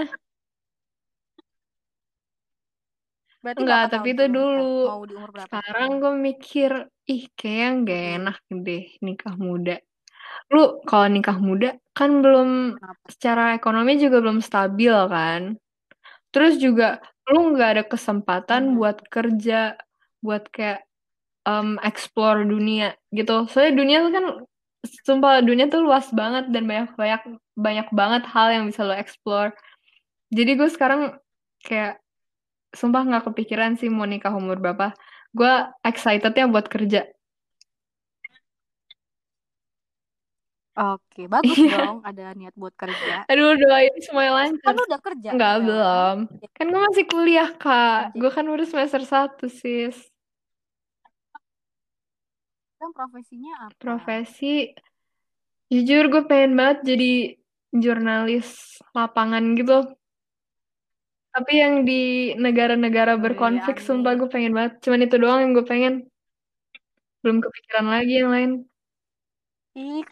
Berarti 3.45 3.61
Enggak, 3.61 3.83
tapi 3.93 4.09
itu 4.17 4.25
dulu. 4.33 4.69
Mau 4.89 5.03
di 5.05 5.15
umur 5.19 5.31
berapa? 5.37 5.45
Sekarang 5.53 5.89
gue 6.01 6.15
mikir, 6.17 6.71
ih 7.13 7.25
kayaknya 7.37 7.69
nggak 7.85 8.01
Mm-mm. 8.01 8.15
enak 8.17 8.39
deh 8.65 8.85
nikah 9.05 9.35
muda. 9.37 9.77
Lu 10.49 10.81
kalau 10.89 11.07
nikah 11.13 11.39
muda 11.39 11.69
kan 11.93 12.11
belum 12.25 12.81
Kenapa? 12.81 13.05
secara 13.13 13.45
ekonomi 13.53 14.01
juga 14.01 14.17
belum 14.25 14.41
stabil 14.41 14.95
kan. 15.13 15.43
Terus 16.33 16.57
juga 16.57 17.05
lu 17.29 17.53
nggak 17.53 17.69
ada 17.79 17.85
kesempatan 17.85 18.63
Mhm. 18.73 18.75
buat 18.81 18.97
kerja, 19.13 19.77
buat 20.25 20.49
kayak 20.49 20.89
um, 21.45 21.77
explore 21.85 22.43
dunia 22.49 22.97
gitu. 23.13 23.45
Soalnya 23.53 23.75
dunia 23.77 23.99
tuh 24.09 24.13
kan, 24.17 24.27
sumpah 25.07 25.41
dunia 25.45 25.67
tuh 25.73 25.83
luas 25.87 26.07
banget 26.13 26.49
dan 26.55 26.65
banyak 26.69 26.91
banyak 26.97 27.23
banyak 27.57 27.89
banget 27.95 28.23
hal 28.29 28.49
yang 28.55 28.65
bisa 28.69 28.83
lo 28.87 28.95
explore. 28.95 29.53
Jadi 30.35 30.51
gue 30.59 30.69
sekarang 30.71 31.17
kayak 31.63 32.01
sumpah 32.75 33.03
nggak 33.07 33.25
kepikiran 33.33 33.79
sih 33.81 33.89
mau 33.93 34.07
nikah 34.09 34.35
umur 34.35 34.59
berapa. 34.61 34.93
Gue 35.35 35.53
excitednya 35.87 36.47
buat 36.51 36.67
kerja. 36.71 37.07
Oke, 40.75 41.31
bagus 41.31 41.55
Iya. 41.55 41.71
dong 41.79 42.03
ada 42.03 42.35
niat 42.35 42.55
buat 42.59 42.75
kerja. 42.75 43.23
Aduh 43.31 43.55
doain 43.55 43.95
semuanya 44.03 44.31
Kan 44.35 44.39
lancar. 44.59 44.73
lu 44.75 44.83
udah 44.91 45.01
kerja 45.07 45.29
Enggak, 45.31 45.55
sekarang. 45.55 45.67
belum. 45.71 46.17
Kan 46.51 46.67
gue 46.75 46.81
masih 46.91 47.05
kuliah, 47.07 47.51
Kak. 47.55 47.99
Anjir. 48.11 48.19
Gue 48.19 48.31
kan 48.35 48.45
udah 48.51 48.67
semester 48.67 49.03
1, 49.07 49.47
sis. 49.47 49.97
Kan 52.85 52.93
profesinya 52.93 53.73
apa? 53.73 53.81
Profesi, 53.81 54.69
jujur 55.73 56.13
gue 56.13 56.23
pengen 56.29 56.53
banget 56.53 56.79
jadi 56.93 57.11
jurnalis 57.73 58.77
lapangan 58.93 59.57
gitu. 59.57 59.89
Tapi 61.33 61.53
yang 61.57 61.75
di 61.89 62.37
negara-negara 62.37 63.17
Wih, 63.17 63.25
berkonflik, 63.25 63.81
amin. 63.81 63.87
sumpah 63.89 64.13
gue 64.21 64.29
pengen 64.29 64.53
banget. 64.53 64.85
Cuman 64.85 65.01
itu 65.09 65.17
doang 65.17 65.41
yang 65.41 65.53
gue 65.57 65.65
pengen. 65.65 65.95
Belum 67.25 67.41
kepikiran 67.41 67.87
lagi 67.89 68.13
yang 68.21 68.31
lain. 68.31 68.51
Ih, 69.75 70.05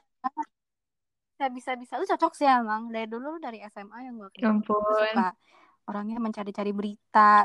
bisa 1.37 1.47
bisa 1.53 1.73
bisa 1.77 1.95
lu 2.01 2.09
cocok 2.09 2.33
sih 2.33 2.49
emang. 2.49 2.89
Dari 2.89 3.05
dulu 3.05 3.37
lu 3.37 3.39
dari 3.39 3.61
SMA 3.69 4.09
yang 4.09 4.17
gue 4.17 4.33
Ya 4.41 4.49
kenal. 4.49 4.65
Lu 4.65 4.65
ampun. 4.65 4.81
suka 5.13 5.27
orangnya 5.85 6.17
mencari-cari 6.25 6.73
berita. 6.73 7.45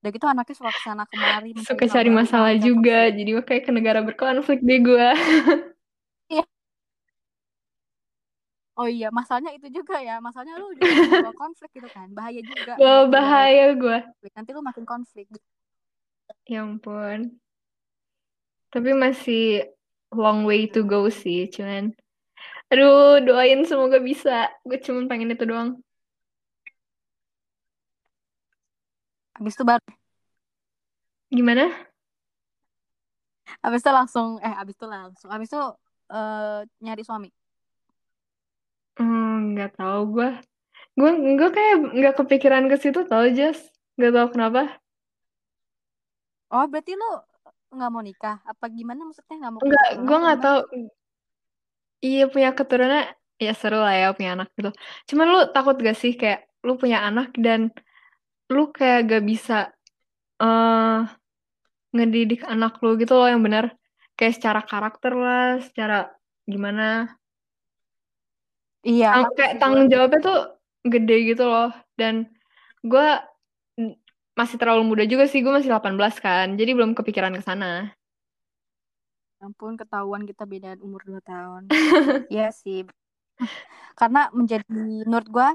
Udah 0.00 0.10
gitu 0.12 0.26
anaknya 0.28 0.54
suka 0.54 0.70
ke 0.76 0.80
sana 0.84 1.04
kemari 1.08 1.50
Suka 1.64 1.84
cari 1.88 2.10
masalah 2.12 2.52
cocok 2.54 2.66
juga. 2.68 2.98
sih. 3.08 3.14
Jadi 3.22 3.30
kayak 3.42 3.62
ke 3.66 3.72
negara 3.72 4.00
berkonflik 4.04 4.60
deh 4.62 4.78
gue. 4.84 5.08
Oh 8.76 8.84
iya, 8.84 9.08
masalahnya 9.08 9.56
itu 9.56 9.72
juga 9.72 9.96
ya. 10.04 10.20
Masalahnya 10.20 10.60
lu 10.60 10.68
juga 10.76 10.92
bawa 11.24 11.32
konflik 11.32 11.72
gitu 11.72 11.88
kan. 11.88 12.12
Bahaya 12.12 12.40
juga. 12.44 12.76
Bawa 12.76 13.02
bahaya 13.08 13.72
gue. 13.72 13.98
Nanti 14.36 14.50
lu 14.52 14.60
makin 14.60 14.84
konflik. 14.84 15.26
Ya 16.44 16.60
ampun. 16.60 17.40
Tapi 18.68 18.92
masih 18.92 19.64
long 20.12 20.44
way 20.44 20.68
to 20.68 20.84
go 20.84 21.08
sih. 21.08 21.48
Cuman, 21.48 21.96
aduh 22.68 23.24
doain 23.24 23.64
semoga 23.64 23.96
bisa. 23.96 24.52
Gue 24.68 24.76
cuman 24.76 25.08
pengen 25.08 25.32
itu 25.32 25.48
doang. 25.48 25.80
Habis 29.36 29.54
itu 29.56 29.64
baru 29.68 29.84
Gimana? 31.30 31.86
habis 33.64 33.80
itu 33.82 33.90
langsung 33.98 34.26
eh 34.44 34.52
habis 34.60 34.74
itu 34.78 34.86
langsung. 34.94 35.28
Habis 35.34 35.48
itu 35.52 35.58
eh, 36.14 36.58
nyari 36.84 37.02
suami. 37.08 37.28
Hmm, 38.96 39.52
nggak 39.52 39.70
tahu 39.78 40.00
gue. 40.14 40.28
Gue 40.98 41.10
gue 41.40 41.50
kayak 41.56 41.74
nggak 41.98 42.14
kepikiran 42.20 42.64
ke 42.72 42.76
situ 42.82 43.00
tau 43.10 43.26
Jas. 43.38 43.60
Nggak 43.98 44.12
tahu 44.16 44.28
kenapa. 44.34 44.62
Oh, 46.54 46.64
berarti 46.70 46.92
lu 47.00 47.06
nggak 47.74 47.90
mau 47.94 48.02
nikah? 48.08 48.36
Apa 48.50 48.64
gimana 48.76 49.00
maksudnya 49.08 49.34
nggak 49.40 49.52
mau 49.54 49.64
Enggak, 49.64 49.86
keturunan 49.86 50.06
gue 50.06 50.16
nggak 50.22 50.38
tahu. 50.44 50.58
Iya 52.06 52.20
punya 52.32 52.48
keturunan 52.58 53.02
ya 53.46 53.50
seru 53.60 53.76
lah 53.84 53.94
ya 54.00 54.06
punya 54.16 54.30
anak 54.36 54.48
gitu. 54.56 54.70
Cuman 55.08 55.26
lu 55.32 55.38
takut 55.54 55.74
gak 55.86 55.96
sih 56.02 56.12
kayak 56.20 56.38
lu 56.66 56.72
punya 56.82 56.98
anak 57.08 57.26
dan 57.44 57.60
lu 58.52 58.70
kayak 58.70 58.98
gak 59.10 59.24
bisa 59.26 59.56
eh 60.42 61.00
ngedidik 61.96 62.44
anak 62.44 62.76
lu 62.84 62.94
gitu 63.00 63.16
loh 63.16 63.28
yang 63.28 63.42
benar. 63.42 63.72
Kayak 64.16 64.34
secara 64.40 64.60
karakter 64.64 65.12
lah, 65.12 65.60
secara 65.64 66.08
gimana. 66.48 67.16
Iya, 68.86 69.10
Tang- 69.12 69.34
kayak 69.36 69.54
tanggung 69.60 69.88
jawabnya 69.92 70.20
tuh 70.22 70.38
gede 70.86 71.16
gitu 71.34 71.44
loh. 71.44 71.70
Dan 71.98 72.30
gue 72.84 73.06
masih 74.36 74.56
terlalu 74.60 74.82
muda 74.84 75.04
juga 75.08 75.24
sih, 75.26 75.40
gue 75.40 75.52
masih 75.52 75.72
18 75.72 76.14
kan. 76.20 76.54
Jadi 76.54 76.70
belum 76.76 76.92
kepikiran 76.92 77.32
ke 77.36 77.42
sana. 77.44 77.92
Ampun, 79.40 79.76
ketahuan 79.76 80.24
kita 80.24 80.48
beda 80.48 80.80
umur 80.80 81.02
2 81.04 81.20
tahun. 81.20 81.68
Iya 82.32 82.48
sih. 82.52 82.84
Karena 83.96 84.28
menjadi 84.32 84.64
menurut 84.68 85.28
gue 85.28 85.48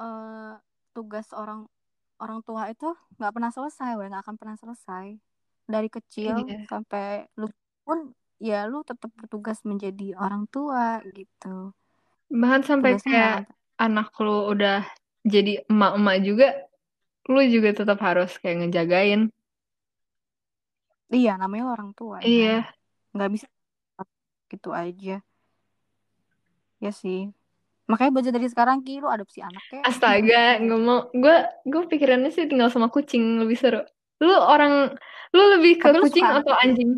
eh, 0.00 0.52
tugas 0.92 1.28
orang 1.32 1.68
orang 2.22 2.40
tua 2.46 2.62
itu 2.72 2.86
nggak 3.18 3.32
pernah 3.34 3.50
selesai, 3.56 3.88
weh 3.98 4.06
nggak 4.10 4.22
akan 4.24 4.36
pernah 4.40 4.56
selesai. 4.62 5.06
Dari 5.72 5.88
kecil 5.96 6.36
Iya. 6.36 6.68
sampai 6.70 7.02
lu 7.40 7.46
pun 7.86 7.98
ya 8.48 8.54
lu 8.70 8.76
tetap 8.90 9.10
bertugas 9.18 9.58
menjadi 9.70 10.04
orang 10.24 10.42
tua 10.54 10.82
gitu. 11.18 11.46
Bahkan 12.40 12.62
sampai 12.68 12.92
Tugasnya 12.92 13.04
kayak 13.04 13.36
anak 13.84 14.08
lu 14.24 14.36
udah 14.52 14.78
jadi 15.34 15.52
emak-emak 15.70 16.16
juga, 16.28 16.46
lu 17.32 17.40
juga 17.54 17.70
tetap 17.80 17.98
harus 18.06 18.30
kayak 18.42 18.56
ngejagain. 18.66 19.20
Iya, 21.14 21.30
namanya 21.40 21.64
orang 21.74 21.90
tua 21.98 22.16
ya 22.28 22.30
Iya. 22.30 22.46
kan. 22.46 22.60
Nggak 23.14 23.28
bisa 23.34 23.46
gitu 24.50 24.68
aja. 24.82 25.10
Ya 26.80 26.92
sih. 26.92 27.32
Makanya 27.88 28.10
belajar 28.12 28.32
dari 28.36 28.48
sekarang 28.52 28.84
Ki, 28.84 29.00
lu 29.00 29.08
adopsi 29.08 29.40
anak 29.40 29.64
ya. 29.72 29.80
Astaga, 29.88 30.60
nggak 30.60 30.80
mau. 30.84 31.08
Gue 31.16 31.36
gue 31.64 31.82
pikirannya 31.88 32.28
sih 32.28 32.44
tinggal 32.44 32.68
sama 32.68 32.92
kucing 32.92 33.40
lebih 33.40 33.56
seru. 33.56 33.80
Lu 34.20 34.28
orang, 34.28 34.92
lu 35.32 35.42
lebih 35.56 35.80
ke 35.80 35.88
Tapi 35.88 36.04
kucing 36.04 36.24
suka 36.28 36.38
atau 36.44 36.54
anjing? 36.60 36.90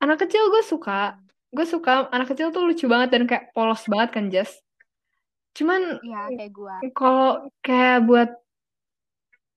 Anak 0.00 0.24
kecil 0.24 0.48
gue 0.48 0.62
suka. 0.64 1.20
Gue 1.52 1.66
suka 1.68 2.08
anak 2.10 2.32
kecil 2.32 2.48
tuh 2.50 2.64
lucu 2.64 2.88
banget 2.88 3.12
dan 3.12 3.22
kayak 3.28 3.52
polos 3.52 3.84
banget 3.86 4.08
kan, 4.16 4.24
Jess. 4.32 4.56
Cuman 5.54 6.00
Iya, 6.02 6.22
kayak 6.34 6.50
gua. 6.50 6.74
kalau 6.96 7.30
kayak 7.62 7.98
buat 8.08 8.30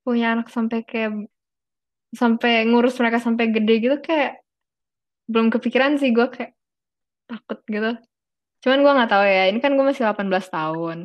punya 0.05 0.37
anak 0.37 0.47
sampai 0.51 0.83
kayak 0.85 1.27
sampai 2.13 2.63
ngurus 2.69 2.95
mereka 3.01 3.19
sampai 3.19 3.51
gede 3.51 3.73
gitu 3.83 3.97
kayak 3.99 4.39
belum 5.27 5.51
kepikiran 5.51 5.99
sih 5.99 6.15
gue 6.15 6.27
kayak 6.31 6.51
takut 7.27 7.59
gitu. 7.67 7.91
Cuman 8.61 8.79
gue 8.83 8.91
nggak 8.97 9.11
tahu 9.13 9.23
ya. 9.35 9.41
Ini 9.49 9.59
kan 9.63 9.71
gue 9.77 9.85
masih 9.89 10.03
18 10.05 10.45
tahun. 10.55 10.97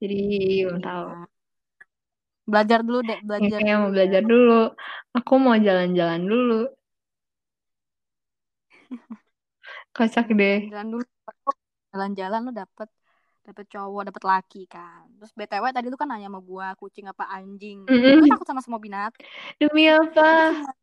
Jadi 0.00 0.14
belum 0.64 0.80
tahu. 0.86 1.06
Iya. 1.10 1.26
Belajar 2.50 2.78
dulu 2.86 2.98
deh, 3.08 3.18
Ya, 3.18 3.24
belajar 3.28 3.60
mau 3.78 3.88
dulu 3.88 3.94
belajar 3.94 4.22
ya. 4.22 4.28
dulu. 4.32 4.52
Aku 5.16 5.32
mau 5.44 5.56
jalan-jalan 5.66 6.22
dulu. 6.30 6.54
Kocak 9.96 10.26
deh. 10.38 10.58
Jalan-jalan 10.70 10.86
dulu. 10.92 11.04
Jalan-jalan 11.92 12.40
lu 12.46 12.52
dapet 12.60 12.88
dapet 13.46 13.66
cowok, 13.72 14.02
dapet 14.08 14.24
laki 14.24 14.62
kan. 14.74 15.04
Terus 15.20 15.32
BTW 15.38 15.64
tadi 15.76 15.86
lu 15.92 15.96
kan 16.00 16.08
nanya 16.10 16.28
sama 16.32 16.40
gua 16.40 16.66
kucing 16.80 17.06
apa 17.12 17.24
anjing. 17.36 17.78
Mm-mm. 17.88 18.16
Gue 18.20 18.28
takut 18.32 18.46
sama 18.48 18.60
semua 18.64 18.80
binatang. 18.80 19.20
Demi 19.60 19.84
Gue 20.18 20.36
apa? 20.36 20.74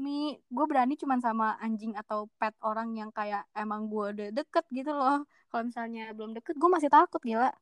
Cuma 0.00 0.08
Mi, 0.08 0.40
gue 0.40 0.64
berani 0.64 0.96
cuman 0.96 1.20
sama 1.20 1.60
anjing 1.60 1.92
atau 1.92 2.24
pet 2.40 2.56
orang 2.64 2.96
yang 2.96 3.12
kayak 3.12 3.44
emang 3.52 3.84
gue 3.92 4.06
udah 4.16 4.28
deket 4.32 4.64
gitu 4.72 4.96
loh. 4.96 5.28
Kalau 5.52 5.62
misalnya 5.68 6.16
belum 6.16 6.32
deket, 6.32 6.56
gue 6.56 6.70
masih 6.72 6.88
takut 6.88 7.20
gila. 7.20 7.52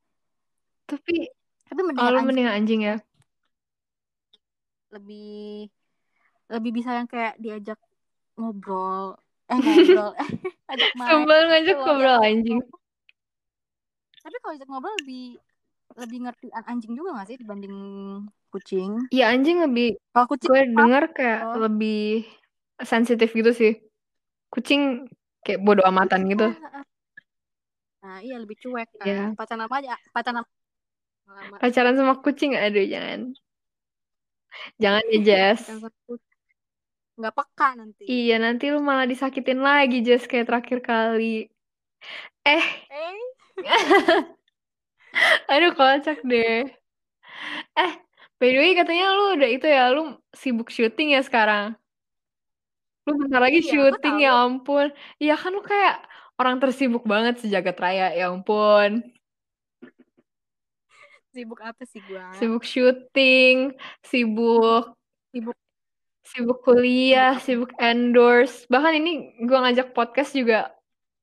Tapi 0.87 1.27
Tapi 1.67 1.81
oh, 1.83 1.87
mendingan 1.91 2.13
lu 2.15 2.19
anjing 2.23 2.29
mending 2.31 2.49
anjing 2.49 2.81
ya. 2.87 2.97
lebih 4.89 5.69
lebih 6.49 6.71
bisa 6.81 6.97
yang 6.97 7.05
kayak 7.05 7.37
diajak 7.37 7.77
ngobrol, 8.39 9.21
eh 9.53 9.59
ngobrol, 9.59 10.17
eh 10.17 10.29
ajak 10.73 10.91
main. 10.97 11.29
Lu 11.29 11.35
ngajak 11.45 11.77
ngobrol 11.77 12.19
anjing. 12.25 12.61
Tapi 14.25 14.37
kalau 14.41 14.53
ajak 14.57 14.69
ngobrol 14.71 14.95
lebih 15.05 15.37
lebih 15.99 16.19
ngerti 16.25 16.47
anjing 16.55 16.93
juga 16.95 17.11
gak 17.19 17.27
sih 17.31 17.37
dibanding 17.43 17.75
kucing? 18.55 18.91
Iya 19.13 19.25
anjing 19.35 19.59
lebih 19.67 19.99
Kalau 20.15 20.27
kucing 20.31 20.49
gue 20.51 20.63
denger 20.73 21.05
kayak 21.17 21.41
loh. 21.45 21.57
lebih 21.67 22.01
sensitif 22.87 23.29
gitu 23.35 23.51
sih. 23.51 23.73
Kucing 24.55 25.11
kayak 25.45 25.61
bodo 25.67 25.83
amatan 25.85 26.31
gitu. 26.31 26.47
Nah, 27.99 28.19
iya 28.23 28.37
lebih 28.39 28.57
cuek 28.63 28.89
kan. 28.97 29.07
Iya. 29.07 29.23
Pacaran 29.35 29.63
apa 29.67 29.77
aja? 29.83 29.95
Pacaran 30.15 30.39
apa? 30.43 30.51
Pacaran 31.61 31.95
sama 31.99 32.15
kucing 32.25 32.57
aduh 32.57 32.85
jangan. 32.89 33.21
Jangan 34.81 35.05
ya 35.13 35.19
Jess. 35.27 35.61
Nggak 37.19 37.35
peka 37.35 37.69
nanti. 37.75 38.03
Iya 38.07 38.35
nanti 38.39 38.65
lu 38.71 38.79
malah 38.81 39.05
disakitin 39.11 39.61
lagi 39.61 40.01
Jess 40.07 40.25
kayak 40.31 40.47
terakhir 40.49 40.79
kali. 40.81 41.51
Eh, 42.47 42.65
Eh, 42.89 43.19
aduh 45.53 45.73
kocak 45.75 46.19
deh. 46.27 46.69
Eh, 47.79 47.93
by 48.39 48.49
the 48.53 48.59
way 48.59 48.73
katanya 48.75 49.15
lu 49.15 49.25
udah 49.39 49.49
itu 49.49 49.67
ya, 49.67 49.91
lu 49.95 50.19
sibuk 50.35 50.69
syuting 50.69 51.15
ya 51.15 51.21
sekarang. 51.23 51.75
Lu 53.09 53.17
bentar 53.17 53.41
lagi 53.41 53.65
Iya, 53.65 53.71
syuting 53.73 54.17
ya 54.21 54.33
ampun. 54.37 54.93
Iya 55.17 55.35
kan 55.41 55.51
lu 55.57 55.65
kayak 55.65 56.05
orang 56.39 56.61
tersibuk 56.61 57.03
banget 57.09 57.41
sejagat 57.41 57.77
raya 57.81 58.13
ya 58.13 58.29
ampun. 58.29 59.03
sibuk 61.29 61.61
apa 61.63 61.87
sih 61.87 62.03
gua? 62.03 62.35
Sibuk 62.35 62.67
syuting, 62.67 63.71
sibuk 64.03 64.99
Sibuk 65.31 65.57
sibuk 66.25 66.59
kuliah, 66.65 67.39
sibuk 67.39 67.71
endorse. 67.79 68.67
Bahkan 68.67 68.93
ini 68.99 69.13
gua 69.47 69.69
ngajak 69.69 69.95
podcast 69.95 70.35
juga 70.35 70.73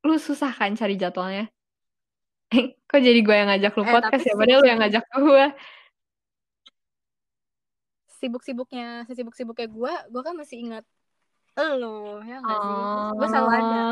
lu 0.05 0.15
susah 0.21 0.53
kan 0.53 0.71
cari 0.77 0.95
jadwalnya. 0.95 1.49
Kok 2.89 3.01
jadi 3.01 3.19
gue 3.19 3.35
yang 3.35 3.49
ngajak 3.49 3.71
lu 3.73 3.83
Eh, 3.83 3.91
podcast 3.91 4.23
ya? 4.23 4.33
Padahal 4.33 4.59
lu 4.61 4.67
yang 4.67 4.79
ngajak 4.81 5.05
gue. 5.11 5.45
sibuk-sibuknya 8.15 9.05
sesibuk-sibuknya 9.05 9.67
gua, 9.69 9.93
gua 10.09 10.21
kan 10.23 10.33
masih 10.33 10.57
ingat 10.63 10.85
lo 11.55 12.19
ya 12.19 12.41
nggak 12.41 12.57
sih? 12.57 12.71
Oh, 12.73 13.07
Gua 13.15 13.27
selalu 13.29 13.49
ada. 13.53 13.83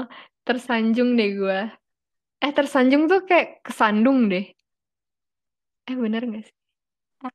tersanjung 0.43 1.15
deh 1.15 1.29
gue. 1.31 1.59
Eh, 2.41 2.51
tersanjung 2.51 3.07
tuh 3.07 3.23
kayak 3.23 3.63
kesandung 3.63 4.27
deh. 4.27 4.51
Eh, 5.85 5.95
bener 5.95 6.23
gak 6.27 6.43
sih? 6.43 6.55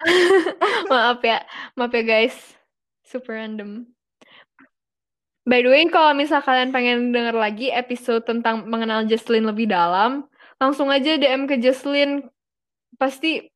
Maaf 0.90 1.20
ya, 1.20 1.42
maaf 1.74 1.90
ya 1.90 2.02
guys. 2.02 2.36
Super 3.02 3.34
random. 3.36 3.90
By 5.50 5.66
the 5.66 5.70
way, 5.74 5.82
kalau 5.90 6.14
misal 6.14 6.38
kalian 6.46 6.70
pengen 6.70 7.10
denger 7.10 7.34
lagi 7.34 7.74
episode 7.74 8.22
tentang 8.22 8.70
mengenal 8.70 9.02
Jesslyn 9.02 9.42
lebih 9.42 9.66
dalam, 9.66 10.30
langsung 10.62 10.94
aja 10.94 11.18
DM 11.18 11.50
ke 11.50 11.58
Jesslyn. 11.58 12.22
Pasti 12.94 13.50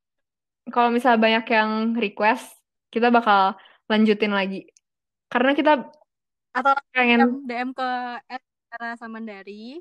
kalau 0.74 0.90
misal 0.90 1.22
banyak 1.22 1.46
yang 1.46 1.94
request, 1.94 2.50
kita 2.90 3.14
bakal 3.14 3.54
lanjutin 3.86 4.34
lagi. 4.34 4.66
Karena 5.30 5.54
kita 5.54 5.86
Atau 6.50 6.74
pengen 6.90 7.46
DM, 7.46 7.70
ke 7.70 7.90
Era 8.26 8.98
Samandari 8.98 9.78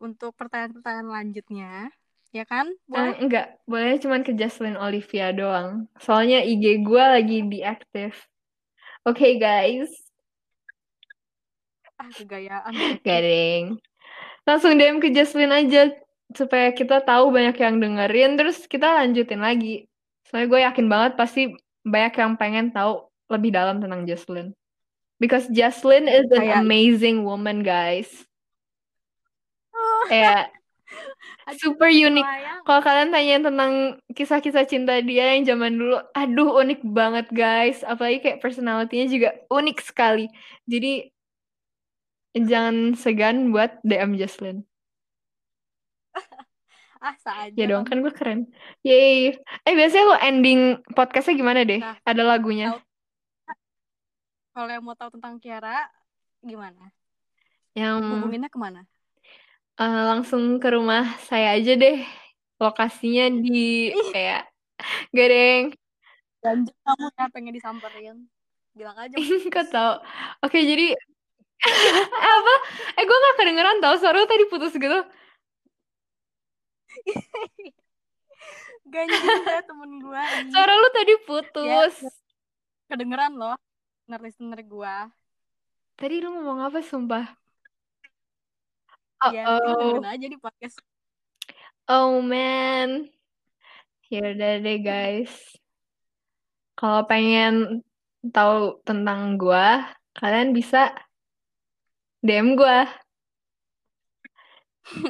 untuk 0.00 0.32
pertanyaan-pertanyaan 0.32 1.12
lanjutnya, 1.12 1.92
ya 2.32 2.48
kan? 2.48 2.72
Eh, 2.72 2.88
Boleh? 2.88 3.16
enggak, 3.20 3.46
boleh 3.68 4.00
cuman 4.00 4.24
ke 4.24 4.32
Jesslyn 4.32 4.80
Olivia 4.80 5.28
doang. 5.36 5.92
Soalnya 6.00 6.40
IG 6.40 6.80
gue 6.80 7.04
lagi 7.04 7.44
diaktif. 7.44 8.16
Oke 9.04 9.36
guys, 9.36 10.05
Ah, 11.96 12.12
kegayaan 12.12 12.72
deh. 12.72 13.00
garing. 13.00 13.80
Langsung 14.44 14.76
DM 14.76 15.00
ke 15.00 15.08
Jesslyn 15.10 15.50
aja 15.50 15.90
supaya 16.30 16.70
kita 16.70 17.00
tahu 17.02 17.32
banyak 17.32 17.56
yang 17.56 17.80
dengerin 17.80 18.36
terus 18.36 18.68
kita 18.68 19.00
lanjutin 19.00 19.40
lagi. 19.40 19.88
Soalnya 20.28 20.46
gue 20.50 20.60
yakin 20.66 20.86
banget 20.86 21.12
pasti 21.16 21.42
banyak 21.82 22.14
yang 22.18 22.32
pengen 22.36 22.66
tahu 22.70 23.06
lebih 23.32 23.50
dalam 23.54 23.80
tentang 23.80 24.04
Jesslyn. 24.04 24.52
Because 25.16 25.48
Jesslyn 25.48 26.04
is 26.06 26.28
an 26.28 26.44
Kayak- 26.44 26.60
amazing 26.60 27.24
woman, 27.24 27.64
guys. 27.64 28.10
Kayak 30.06 30.52
Aduh, 31.50 31.58
super 31.58 31.90
unik. 31.90 32.26
Kalau 32.62 32.80
kalian 32.82 33.10
tanya 33.10 33.36
tentang 33.50 33.72
kisah-kisah 34.10 34.66
cinta 34.66 34.98
dia 35.02 35.34
yang 35.34 35.46
zaman 35.46 35.78
dulu, 35.78 35.98
aduh 36.14 36.58
unik 36.62 36.82
banget 36.86 37.26
guys. 37.30 37.82
Apalagi 37.82 38.22
kayak 38.22 38.42
personality-nya 38.42 39.06
juga 39.10 39.30
unik 39.50 39.78
sekali. 39.82 40.26
Jadi 40.66 41.10
jangan 42.44 42.92
segan 42.94 43.48
buat 43.54 43.80
DM 43.80 44.16
Jesslyn. 44.16 44.66
Ah, 46.96 47.12
saja. 47.20 47.52
Ya 47.54 47.68
dong, 47.68 47.84
kan 47.84 48.00
gue 48.00 48.10
keren. 48.10 48.48
Yeay. 48.80 49.36
Eh 49.62 49.74
biasanya 49.76 50.04
lo 50.10 50.16
ending 50.16 50.80
podcastnya 50.96 51.36
gimana 51.36 51.60
deh? 51.62 51.78
Nah, 51.78 52.00
Ada 52.02 52.22
lagunya. 52.24 52.72
tahu. 52.72 52.80
Kalau 54.56 54.68
yang 54.72 54.82
mau 54.82 54.96
tahu 54.96 55.12
tentang 55.14 55.36
Kiara, 55.36 55.86
gimana? 56.40 56.88
Yang 57.76 58.00
Hubunginnya 58.00 58.48
ke 58.48 58.58
mana? 58.58 58.80
eh, 59.76 60.00
langsung 60.08 60.56
ke 60.56 60.68
rumah 60.72 61.04
saya 61.28 61.52
aja 61.54 61.76
deh. 61.76 62.00
Lokasinya 62.56 63.28
di 63.44 63.92
Ih. 63.92 64.08
kayak 64.10 64.48
Gadeng. 65.12 65.76
Janji 66.40 66.72
kamu 66.80 67.06
ya 67.12 67.24
pengen 67.28 67.52
disamperin. 67.52 68.16
Bilang 68.72 68.96
aja. 68.96 69.14
Kok 69.54 69.66
tau? 69.68 70.00
Oke, 70.40 70.64
jadi 70.64 70.96
apa? 72.36 72.54
Eh, 73.00 73.04
gue 73.04 73.16
gak 73.16 73.36
kedengeran 73.40 73.80
tau 73.80 73.96
suara 73.96 74.16
lu 74.20 74.28
tadi 74.28 74.44
putus 74.50 74.74
gitu. 74.76 74.98
Ganjil 78.86 79.42
ya 79.42 79.60
temen 79.66 79.98
gue. 79.98 80.22
Suara 80.54 80.72
lu 80.78 80.88
tadi 80.94 81.14
putus. 81.26 81.94
Kedengeran 82.86 83.34
loh. 83.34 83.58
Listener 84.06 84.62
gua. 84.62 85.10
Tadi 85.98 86.22
lu 86.22 86.30
ngomong 86.30 86.62
apa 86.62 86.78
sumpah? 86.78 87.26
Oh, 89.26 89.32
Ya, 89.34 89.42
oh, 89.50 89.98
aja 90.04 90.26
di 90.30 90.38
podcast. 90.38 90.78
oh 91.90 92.22
man. 92.22 93.10
Ya 94.06 94.30
udah 94.30 94.62
deh 94.62 94.78
guys. 94.78 95.34
Kalau 96.78 97.02
pengen 97.10 97.82
tahu 98.30 98.78
tentang 98.86 99.34
gua, 99.34 99.90
kalian 100.14 100.54
bisa 100.54 100.94
DM 102.22 102.56
gua. 102.56 102.86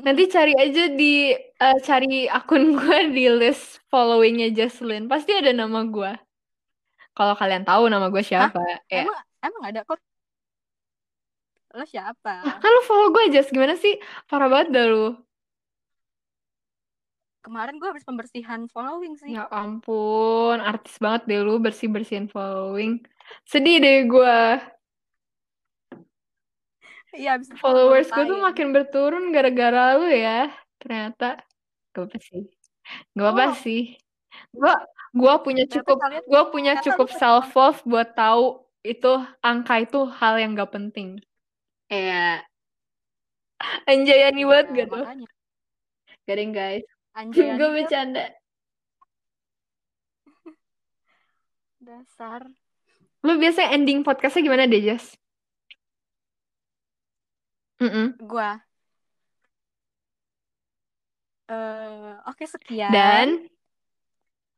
Nanti 0.07 0.25
cari 0.33 0.57
aja 0.57 0.89
di 0.89 1.37
uh, 1.37 1.79
cari 1.85 2.25
akun 2.27 2.73
gua 2.79 3.05
di 3.13 3.29
list 3.29 3.85
followingnya 3.93 4.51
Jesslyn. 4.57 5.07
Pasti 5.07 5.37
ada 5.37 5.53
nama 5.53 5.85
gua. 5.85 6.17
Kalau 7.17 7.33
kalian 7.33 7.65
tahu 7.65 7.89
nama 7.89 8.13
gue 8.13 8.21
siapa, 8.21 8.61
Hah? 8.61 8.81
ya. 8.93 9.09
Emang 9.09 9.17
emang 9.41 9.63
ada 9.65 9.81
kok. 9.89 9.97
Lo 11.73 11.85
siapa? 11.89 12.45
Kan 12.45 12.69
lu 12.69 12.83
follow 12.85 13.09
gue 13.09 13.33
aja, 13.33 13.41
gimana 13.49 13.73
sih? 13.81 13.97
Parah 14.29 14.53
banget 14.53 14.77
dah 14.77 14.85
lu. 14.85 15.17
Kemarin 17.41 17.81
gue 17.81 17.89
habis 17.89 18.05
pembersihan 18.05 18.69
following 18.69 19.17
sih. 19.17 19.33
Ya 19.33 19.49
ampun, 19.49 20.61
artis 20.61 21.01
banget 21.01 21.25
deh 21.25 21.41
lu 21.41 21.57
bersih-bersihin 21.57 22.29
following. 22.29 23.01
Sedih 23.49 23.81
deh 23.81 24.05
gue. 24.05 24.41
Iya, 27.17 27.41
Followers 27.57 28.13
gue 28.13 28.25
tuh 28.29 28.39
makin 28.39 28.77
berturun 28.77 29.33
gara-gara 29.33 29.97
lu 29.97 30.13
ya. 30.13 30.53
Ternyata. 30.77 31.41
Gak 31.97 32.05
apa 32.13 32.19
sih. 32.21 32.45
Gak 33.17 33.29
apa 33.33 33.45
Oh. 33.49 33.55
sih. 33.57 33.83
Gue 34.53 34.75
gua 35.17 35.41
punya 35.41 35.65
cukup 35.65 35.97
gue 36.29 36.43
punya 36.53 36.77
cukup 36.85 37.09
self 37.09 37.57
love 37.57 37.81
buat 37.89 38.13
tahu 38.13 38.61
itu 38.85 39.13
angka 39.41 39.81
itu 39.81 40.05
hal 40.21 40.37
yang 40.37 40.53
gak 40.53 40.77
penting. 40.77 41.17
Iya. 41.89 42.45
Anjayani 43.89 44.45
banget 44.45 44.67
Iya, 44.69 44.77
gak 44.77 44.89
tuh? 44.93 45.05
Garing 46.29 46.53
guys. 46.53 46.85
Gue 47.33 47.69
bercanda. 47.73 48.29
dasar. 51.87 52.45
Lu 53.25 53.41
biasa 53.41 53.73
ending 53.73 54.05
podcastnya 54.05 54.45
gimana 54.45 54.69
deh, 54.69 54.85
Jas? 54.85 55.17
Mm-mm. 57.77 58.17
Gua. 58.25 58.61
Eh, 61.47 62.15
oke 62.27 62.45
sekian. 62.49 62.91
Dan 62.91 63.29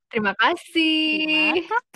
terima 0.08 0.32
kasih. 0.38 1.58
Terima 1.58 1.87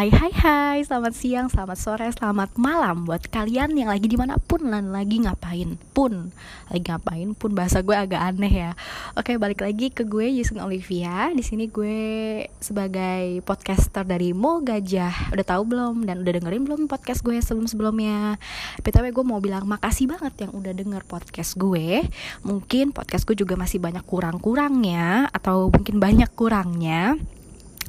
Hai 0.00 0.08
hai 0.08 0.32
hai, 0.32 0.78
selamat 0.80 1.12
siang, 1.12 1.52
selamat 1.52 1.76
sore, 1.76 2.08
selamat 2.08 2.56
malam 2.56 3.04
buat 3.04 3.20
kalian 3.28 3.76
yang 3.76 3.92
lagi 3.92 4.08
di 4.08 4.16
mana 4.16 4.40
pun 4.40 4.64
dan 4.64 4.96
lagi 4.96 5.20
ngapain 5.20 5.76
pun. 5.92 6.32
Lagi 6.72 6.88
ngapain 6.88 7.36
pun, 7.36 7.52
bahasa 7.52 7.84
gue 7.84 7.92
agak 7.92 8.16
aneh 8.16 8.48
ya. 8.48 8.72
Oke, 9.12 9.36
balik 9.36 9.60
lagi 9.60 9.92
ke 9.92 10.08
gue, 10.08 10.24
Jason 10.40 10.56
Olivia. 10.64 11.28
Di 11.36 11.44
sini 11.44 11.68
gue 11.68 12.00
sebagai 12.64 13.44
podcaster 13.44 14.08
dari 14.08 14.32
Mo 14.32 14.64
Gajah. 14.64 15.36
Udah 15.36 15.44
tahu 15.44 15.68
belum? 15.68 16.08
Dan 16.08 16.24
udah 16.24 16.32
dengerin 16.32 16.64
belum 16.64 16.80
podcast 16.88 17.20
gue 17.20 17.36
sebelum-sebelumnya? 17.36 18.40
BTW 18.80 19.12
gue 19.12 19.24
mau 19.28 19.44
bilang 19.44 19.68
makasih 19.68 20.08
banget 20.08 20.48
yang 20.48 20.56
udah 20.56 20.72
denger 20.72 21.04
podcast 21.04 21.60
gue. 21.60 22.08
Mungkin 22.48 22.96
podcast 22.96 23.28
gue 23.28 23.36
juga 23.36 23.52
masih 23.60 23.76
banyak 23.84 24.08
kurang-kurangnya 24.08 25.28
Atau 25.28 25.68
mungkin 25.68 26.00
banyak 26.00 26.32
kurangnya 26.32 27.20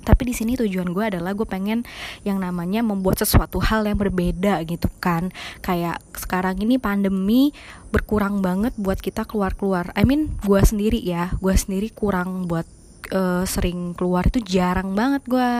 tapi 0.01 0.29
di 0.29 0.33
sini 0.33 0.57
tujuan 0.57 0.91
gue 0.91 1.03
adalah 1.15 1.31
gue 1.37 1.45
pengen 1.45 1.85
yang 2.25 2.41
namanya 2.41 2.81
membuat 2.81 3.21
sesuatu 3.21 3.61
hal 3.61 3.85
yang 3.85 3.97
berbeda 3.97 4.61
gitu 4.65 4.89
kan. 5.01 5.29
Kayak 5.61 6.01
sekarang 6.17 6.57
ini 6.61 6.81
pandemi 6.81 7.53
berkurang 7.93 8.41
banget 8.41 8.73
buat 8.79 8.97
kita 8.97 9.27
keluar 9.27 9.53
keluar 9.53 9.91
I 9.93 10.07
mean 10.07 10.31
gue 10.47 10.61
sendiri 10.63 10.97
ya 11.01 11.35
gue 11.43 11.51
sendiri 11.51 11.91
kurang 11.91 12.47
buat 12.47 12.63
uh, 13.11 13.43
sering 13.43 13.93
keluar 13.93 14.27
itu 14.27 14.39
jarang 14.41 14.95
banget 14.97 15.21
gue. 15.27 15.53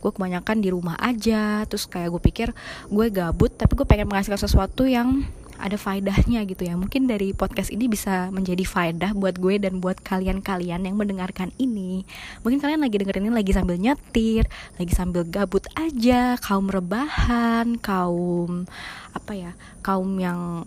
Gue 0.00 0.10
kebanyakan 0.14 0.62
di 0.62 0.68
rumah 0.70 0.96
aja 1.00 1.64
terus 1.66 1.88
kayak 1.88 2.12
gue 2.14 2.22
pikir 2.22 2.48
gue 2.88 3.06
gabut 3.10 3.50
tapi 3.50 3.74
gue 3.74 3.86
pengen 3.88 4.06
menghasilkan 4.06 4.40
sesuatu 4.40 4.84
yang 4.86 5.26
ada 5.58 5.74
faedahnya 5.74 6.46
gitu 6.46 6.64
ya. 6.64 6.78
Mungkin 6.78 7.10
dari 7.10 7.34
podcast 7.34 7.74
ini 7.74 7.90
bisa 7.90 8.30
menjadi 8.30 8.62
faedah 8.62 9.12
buat 9.12 9.36
gue 9.36 9.58
dan 9.58 9.82
buat 9.82 9.98
kalian-kalian 10.00 10.86
yang 10.86 10.96
mendengarkan 10.96 11.50
ini. 11.58 12.06
Mungkin 12.46 12.62
kalian 12.62 12.80
lagi 12.80 12.96
dengerin 13.02 13.28
ini 13.28 13.34
lagi 13.34 13.52
sambil 13.52 13.76
nyetir 13.76 14.46
lagi 14.78 14.92
sambil 14.94 15.26
gabut 15.26 15.66
aja 15.74 16.38
kaum 16.38 16.70
rebahan 16.70 17.76
kaum 17.82 18.64
apa 19.12 19.32
ya 19.34 19.52
kaum 19.82 20.16
yang 20.22 20.64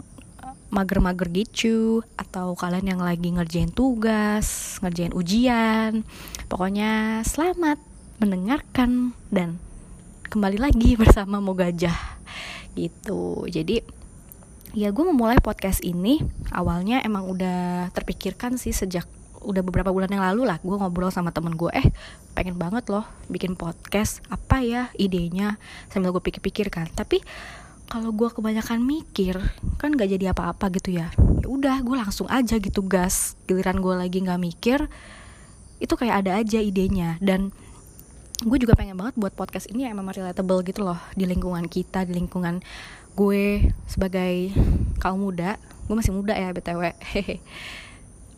mager-mager 0.71 1.27
gitu 1.27 1.99
atau 2.15 2.55
kalian 2.55 2.95
yang 2.95 3.01
lagi 3.03 3.31
ngerjain 3.31 3.71
tugas 3.71 4.79
ngerjain 4.83 5.15
ujian. 5.15 6.03
Pokoknya 6.47 7.23
selamat 7.27 7.79
mendengarkan 8.19 9.17
dan 9.31 9.59
kembali 10.31 10.59
lagi 10.59 10.95
bersama 11.01 11.43
Mogajah. 11.43 12.19
Gitu. 12.71 13.51
Jadi 13.51 14.00
ya 14.71 14.89
gue 14.91 15.03
memulai 15.03 15.39
podcast 15.43 15.83
ini 15.83 16.23
awalnya 16.55 17.03
emang 17.03 17.27
udah 17.27 17.91
terpikirkan 17.91 18.55
sih 18.55 18.71
sejak 18.71 19.03
udah 19.41 19.65
beberapa 19.65 19.89
bulan 19.89 20.07
yang 20.13 20.21
lalu 20.21 20.45
lah 20.45 20.61
gue 20.61 20.75
ngobrol 20.77 21.09
sama 21.09 21.33
temen 21.33 21.57
gue 21.57 21.73
eh 21.73 21.87
pengen 22.31 22.55
banget 22.55 22.87
loh 22.87 23.03
bikin 23.27 23.59
podcast. 23.59 24.23
Apa 24.31 24.63
ya 24.63 24.89
idenya? 24.95 25.59
Sambil 25.91 26.15
gue 26.15 26.23
pikir-pikir 26.23 26.71
kan. 26.71 26.87
Tapi 26.89 27.19
kalau 27.91 28.15
gue 28.15 28.31
kebanyakan 28.31 28.79
mikir 28.79 29.35
kan 29.75 29.91
gak 29.99 30.09
jadi 30.15 30.31
apa-apa 30.31 30.71
gitu 30.79 30.95
ya. 30.95 31.11
Ya 31.43 31.47
udah 31.51 31.83
gue 31.83 31.95
langsung 31.97 32.29
aja 32.31 32.55
gitu 32.57 32.85
gas. 32.85 33.35
Giliran 33.45 33.83
gue 33.83 33.93
lagi 33.97 34.23
nggak 34.23 34.41
mikir 34.41 34.87
itu 35.81 35.93
kayak 35.97 36.25
ada 36.25 36.39
aja 36.39 36.61
idenya. 36.63 37.19
Dan 37.19 37.51
gue 38.41 38.57
juga 38.57 38.73
pengen 38.73 38.97
banget 38.97 39.13
buat 39.19 39.35
podcast 39.35 39.69
ini 39.69 39.85
yang 39.85 39.99
memang 39.99 40.17
relatable 40.17 40.65
gitu 40.65 40.81
loh 40.81 40.97
di 41.13 41.29
lingkungan 41.29 41.69
kita 41.69 42.09
di 42.09 42.17
lingkungan 42.17 42.63
gue 43.15 43.73
sebagai 43.85 44.55
kaum 45.03 45.27
muda 45.27 45.59
gue 45.85 45.95
masih 45.97 46.15
muda 46.15 46.31
ya 46.37 46.55
btw 46.55 46.95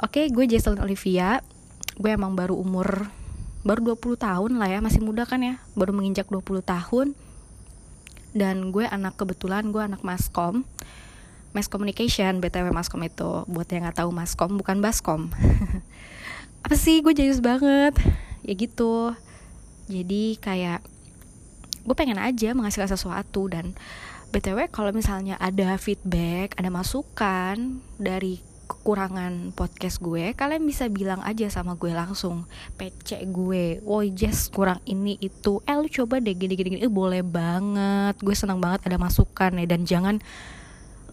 oke 0.04 0.22
gue 0.30 0.46
Jason 0.52 0.80
Olivia. 0.84 1.40
Gue 1.96 2.12
emang 2.12 2.36
baru 2.36 2.60
umur 2.60 3.08
baru 3.64 3.96
20 3.96 4.20
tahun 4.20 4.52
lah 4.60 4.68
ya 4.68 4.80
masih 4.84 5.00
muda 5.00 5.24
kan 5.24 5.40
ya. 5.40 5.56
Baru 5.80 5.96
menginjak 5.96 6.28
20 6.28 6.60
tahun. 6.60 7.16
Dan 8.36 8.76
gue 8.76 8.84
anak 8.84 9.16
kebetulan 9.16 9.72
gue 9.72 9.80
anak 9.80 10.04
maskom. 10.04 10.68
Mass 11.54 11.70
communication 11.72 12.44
btw 12.44 12.74
maskom 12.76 13.00
itu. 13.08 13.48
Buat 13.48 13.72
yang 13.72 13.88
nggak 13.88 14.04
tahu 14.04 14.12
maskom 14.12 14.60
bukan 14.60 14.84
baskom. 14.84 15.32
Apa 16.66 16.76
sih? 16.76 17.00
Gue 17.00 17.16
jayus 17.16 17.40
banget. 17.40 17.96
Ya 18.44 18.54
gitu. 18.58 19.14
Jadi 19.88 20.42
kayak 20.42 20.82
gue 21.84 21.96
pengen 21.96 22.18
aja 22.18 22.56
menghasilkan 22.56 22.90
sesuatu 22.90 23.52
dan 23.52 23.76
btw 24.34 24.65
kalau 24.74 24.89
misalnya 24.89 25.38
ada 25.38 25.78
feedback 25.78 26.58
ada 26.58 26.74
masukan 26.74 27.86
dari 28.02 28.41
kekurangan 28.63 29.54
podcast 29.54 30.02
gue 30.02 30.34
kalian 30.34 30.65
bisa 30.65 30.89
bilang 30.89 31.22
aja 31.22 31.46
sama 31.52 31.78
gue 31.78 31.93
langsung. 31.93 32.50
PC 32.80 33.22
gue 33.30 33.78
woi 33.86 34.10
Jess 34.10 34.50
kurang 34.50 34.82
ini 34.89 35.19
itu. 35.22 35.62
Eh 35.69 35.78
lu 35.78 35.86
coba 35.86 36.17
deh 36.17 36.34
gini 36.34 36.58
gini 36.58 36.80
gini. 36.80 36.82
Eh, 36.82 36.89
boleh 36.89 37.22
banget. 37.22 38.17
Gue 38.24 38.34
senang 38.34 38.58
banget 38.58 38.82
ada 38.89 38.98
masukan 38.98 39.54
ya 39.60 39.65
dan 39.69 39.86
jangan 39.86 40.15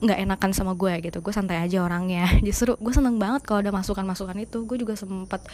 nggak 0.00 0.18
enakan 0.24 0.50
sama 0.56 0.72
gue 0.72 1.04
gitu. 1.04 1.20
Gue 1.20 1.34
santai 1.36 1.60
aja 1.60 1.84
orangnya. 1.84 2.24
Justru 2.46 2.80
gue 2.80 2.94
seneng 2.94 3.20
banget 3.20 3.44
kalau 3.44 3.60
ada 3.60 3.74
masukan 3.74 4.08
masukan 4.08 4.40
itu. 4.40 4.64
Gue 4.64 4.80
juga 4.80 4.96
sempet 4.96 5.44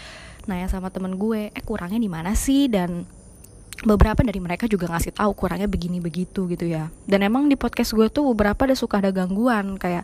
nanya 0.46 0.70
sama 0.70 0.94
temen 0.94 1.18
gue 1.18 1.50
eh 1.50 1.64
kurangnya 1.66 1.98
di 1.98 2.10
mana 2.12 2.38
sih? 2.38 2.70
Dan 2.70 3.08
beberapa 3.86 4.18
dari 4.26 4.42
mereka 4.42 4.66
juga 4.66 4.90
ngasih 4.90 5.14
tahu 5.14 5.30
kurangnya 5.38 5.70
begini 5.70 6.02
begitu 6.02 6.50
gitu 6.50 6.66
ya. 6.66 6.90
Dan 7.06 7.22
emang 7.22 7.46
di 7.46 7.54
podcast 7.54 7.94
gue 7.94 8.10
tuh 8.10 8.34
beberapa 8.34 8.66
ada 8.66 8.74
suka 8.74 8.98
ada 8.98 9.14
gangguan 9.14 9.78
kayak 9.78 10.02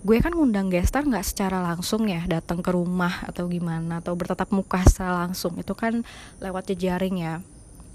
gue 0.00 0.16
kan 0.24 0.32
ngundang 0.32 0.72
gestar 0.72 1.04
nggak 1.04 1.26
secara 1.26 1.60
langsung 1.60 2.08
ya 2.08 2.24
datang 2.24 2.64
ke 2.64 2.70
rumah 2.72 3.26
atau 3.28 3.50
gimana 3.50 4.00
atau 4.00 4.16
bertatap 4.16 4.48
muka 4.48 4.80
secara 4.88 5.28
langsung. 5.28 5.60
Itu 5.60 5.76
kan 5.76 6.08
lewat 6.40 6.72
jejaring 6.72 7.20
ya. 7.20 7.44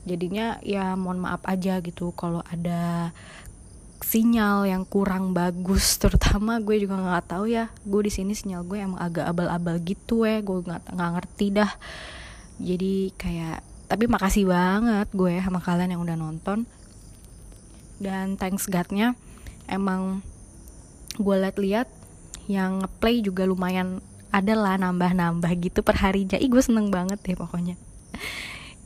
Jadinya 0.05 0.61
ya 0.61 0.93
mohon 0.93 1.25
maaf 1.25 1.41
aja 1.49 1.81
gitu 1.81 2.13
kalau 2.13 2.45
ada 2.45 3.09
sinyal 4.05 4.69
yang 4.69 4.85
kurang 4.85 5.33
bagus. 5.33 5.95
Terutama 6.03 6.61
gue 6.61 6.77
juga 6.77 7.01
nggak 7.01 7.25
tahu 7.33 7.49
ya 7.49 7.73
gue 7.89 8.01
di 8.05 8.13
sini 8.13 8.37
sinyal 8.37 8.61
gue 8.69 8.77
emang 8.85 9.01
agak 9.01 9.33
abal-abal 9.33 9.81
gitu 9.81 10.29
ya 10.29 10.45
gue 10.45 10.61
nggak 10.61 10.93
nggak 10.93 11.11
ngerti 11.17 11.45
dah. 11.57 11.71
Jadi 12.61 13.09
kayak 13.17 13.72
tapi 13.93 14.09
makasih 14.09 14.49
banget 14.49 15.05
gue 15.13 15.37
sama 15.37 15.61
kalian 15.61 15.93
yang 15.93 16.01
udah 16.01 16.17
nonton. 16.17 16.65
Dan 18.01 18.41
thanks 18.41 18.65
Godnya 18.65 19.13
emang 19.69 20.25
gue 21.21 21.35
liat-liat 21.37 21.85
yang 22.49 22.89
play 22.97 23.21
juga 23.21 23.45
lumayan 23.45 24.01
ada 24.33 24.57
lah 24.57 24.81
nambah-nambah 24.81 25.53
gitu 25.61 25.85
per 25.85 26.01
harinya 26.01 26.41
ih 26.41 26.49
gue 26.49 26.57
seneng 26.57 26.89
banget 26.89 27.21
deh 27.21 27.37
pokoknya. 27.37 27.77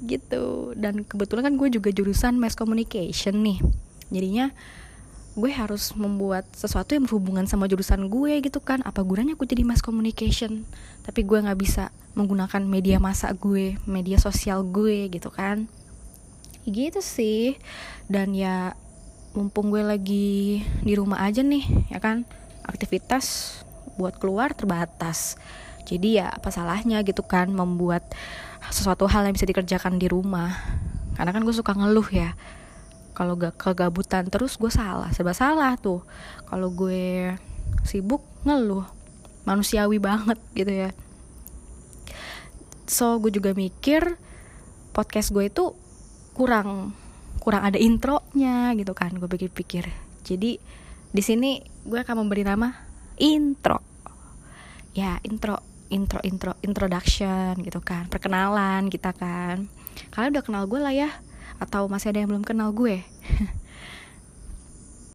Gitu. 0.03 0.75
Dan 0.75 1.07
kebetulan 1.07 1.47
kan 1.47 1.55
gue 1.55 1.71
juga 1.71 1.87
jurusan 1.95 2.35
mass 2.35 2.59
communication 2.59 3.47
nih. 3.47 3.63
Jadinya 4.11 4.51
gue 5.37 5.53
harus 5.53 5.93
membuat 5.93 6.49
sesuatu 6.49 6.97
yang 6.97 7.05
berhubungan 7.05 7.45
sama 7.45 7.69
jurusan 7.69 8.09
gue 8.09 8.41
gitu 8.41 8.57
kan. 8.57 8.81
Apa 8.81 9.05
gunanya 9.05 9.37
gue 9.37 9.45
jadi 9.45 9.61
mass 9.61 9.85
communication? 9.85 10.65
Tapi 11.05 11.21
gue 11.21 11.37
nggak 11.37 11.61
bisa 11.61 11.93
menggunakan 12.17 12.65
media 12.65 12.97
masa 12.97 13.29
gue 13.37 13.77
media 13.85 14.17
sosial 14.17 14.65
gue 14.65 15.13
gitu 15.13 15.29
kan. 15.29 15.69
Gitu 16.65 17.05
sih. 17.05 17.53
Dan 18.09 18.33
ya 18.33 18.73
mumpung 19.37 19.69
gue 19.69 19.85
lagi 19.85 20.65
di 20.81 20.93
rumah 20.97 21.21
aja 21.21 21.45
nih 21.45 21.93
ya 21.93 22.01
kan? 22.01 22.25
Aktivitas 22.65 23.61
buat 24.01 24.17
keluar 24.17 24.57
terbatas. 24.57 25.37
Jadi 25.85 26.17
ya 26.17 26.33
apa 26.33 26.49
salahnya 26.49 27.05
gitu 27.05 27.21
kan 27.21 27.53
membuat 27.53 28.09
sesuatu 28.73 29.05
hal 29.05 29.29
yang 29.29 29.37
bisa 29.37 29.45
dikerjakan 29.45 30.01
di 30.01 30.09
rumah? 30.09 30.57
Karena 31.13 31.29
kan 31.29 31.45
gue 31.45 31.53
suka 31.53 31.77
ngeluh 31.77 32.09
ya 32.09 32.33
kalau 33.17 33.33
gak 33.33 33.57
kegabutan 33.57 34.29
terus 34.29 34.61
gue 34.61 34.69
salah. 34.69 35.09
Serba 35.09 35.33
salah 35.33 35.73
tuh. 35.73 36.05
Kalau 36.45 36.69
gue 36.69 37.33
sibuk 37.81 38.21
ngeluh. 38.45 38.85
Manusiawi 39.49 39.97
banget 39.97 40.37
gitu 40.53 40.69
ya. 40.69 40.93
So 42.85 43.17
gue 43.17 43.33
juga 43.33 43.57
mikir 43.57 44.21
podcast 44.93 45.33
gue 45.33 45.49
itu 45.49 45.73
kurang 46.37 46.93
kurang 47.41 47.65
ada 47.65 47.81
intronya 47.81 48.77
gitu 48.77 48.93
kan. 48.93 49.17
Gue 49.17 49.25
pikir-pikir. 49.25 49.89
Jadi 50.21 50.61
di 51.09 51.21
sini 51.25 51.57
gue 51.89 51.97
akan 51.97 52.21
memberi 52.21 52.45
nama 52.45 52.69
intro. 53.17 53.81
Ya 54.93 55.17
intro 55.25 55.57
intro 55.89 56.21
intro 56.21 56.53
introduction 56.61 57.57
gitu 57.65 57.81
kan. 57.81 58.13
Perkenalan 58.13 58.93
kita 58.93 59.09
kan. 59.17 59.65
Kalian 60.13 60.37
udah 60.37 60.45
kenal 60.45 60.69
gue 60.69 60.77
lah 60.77 60.93
ya 60.93 61.09
atau 61.57 61.89
masih 61.89 62.13
ada 62.13 62.21
yang 62.23 62.29
belum 62.33 62.45
kenal 62.45 62.73
gue 62.73 63.01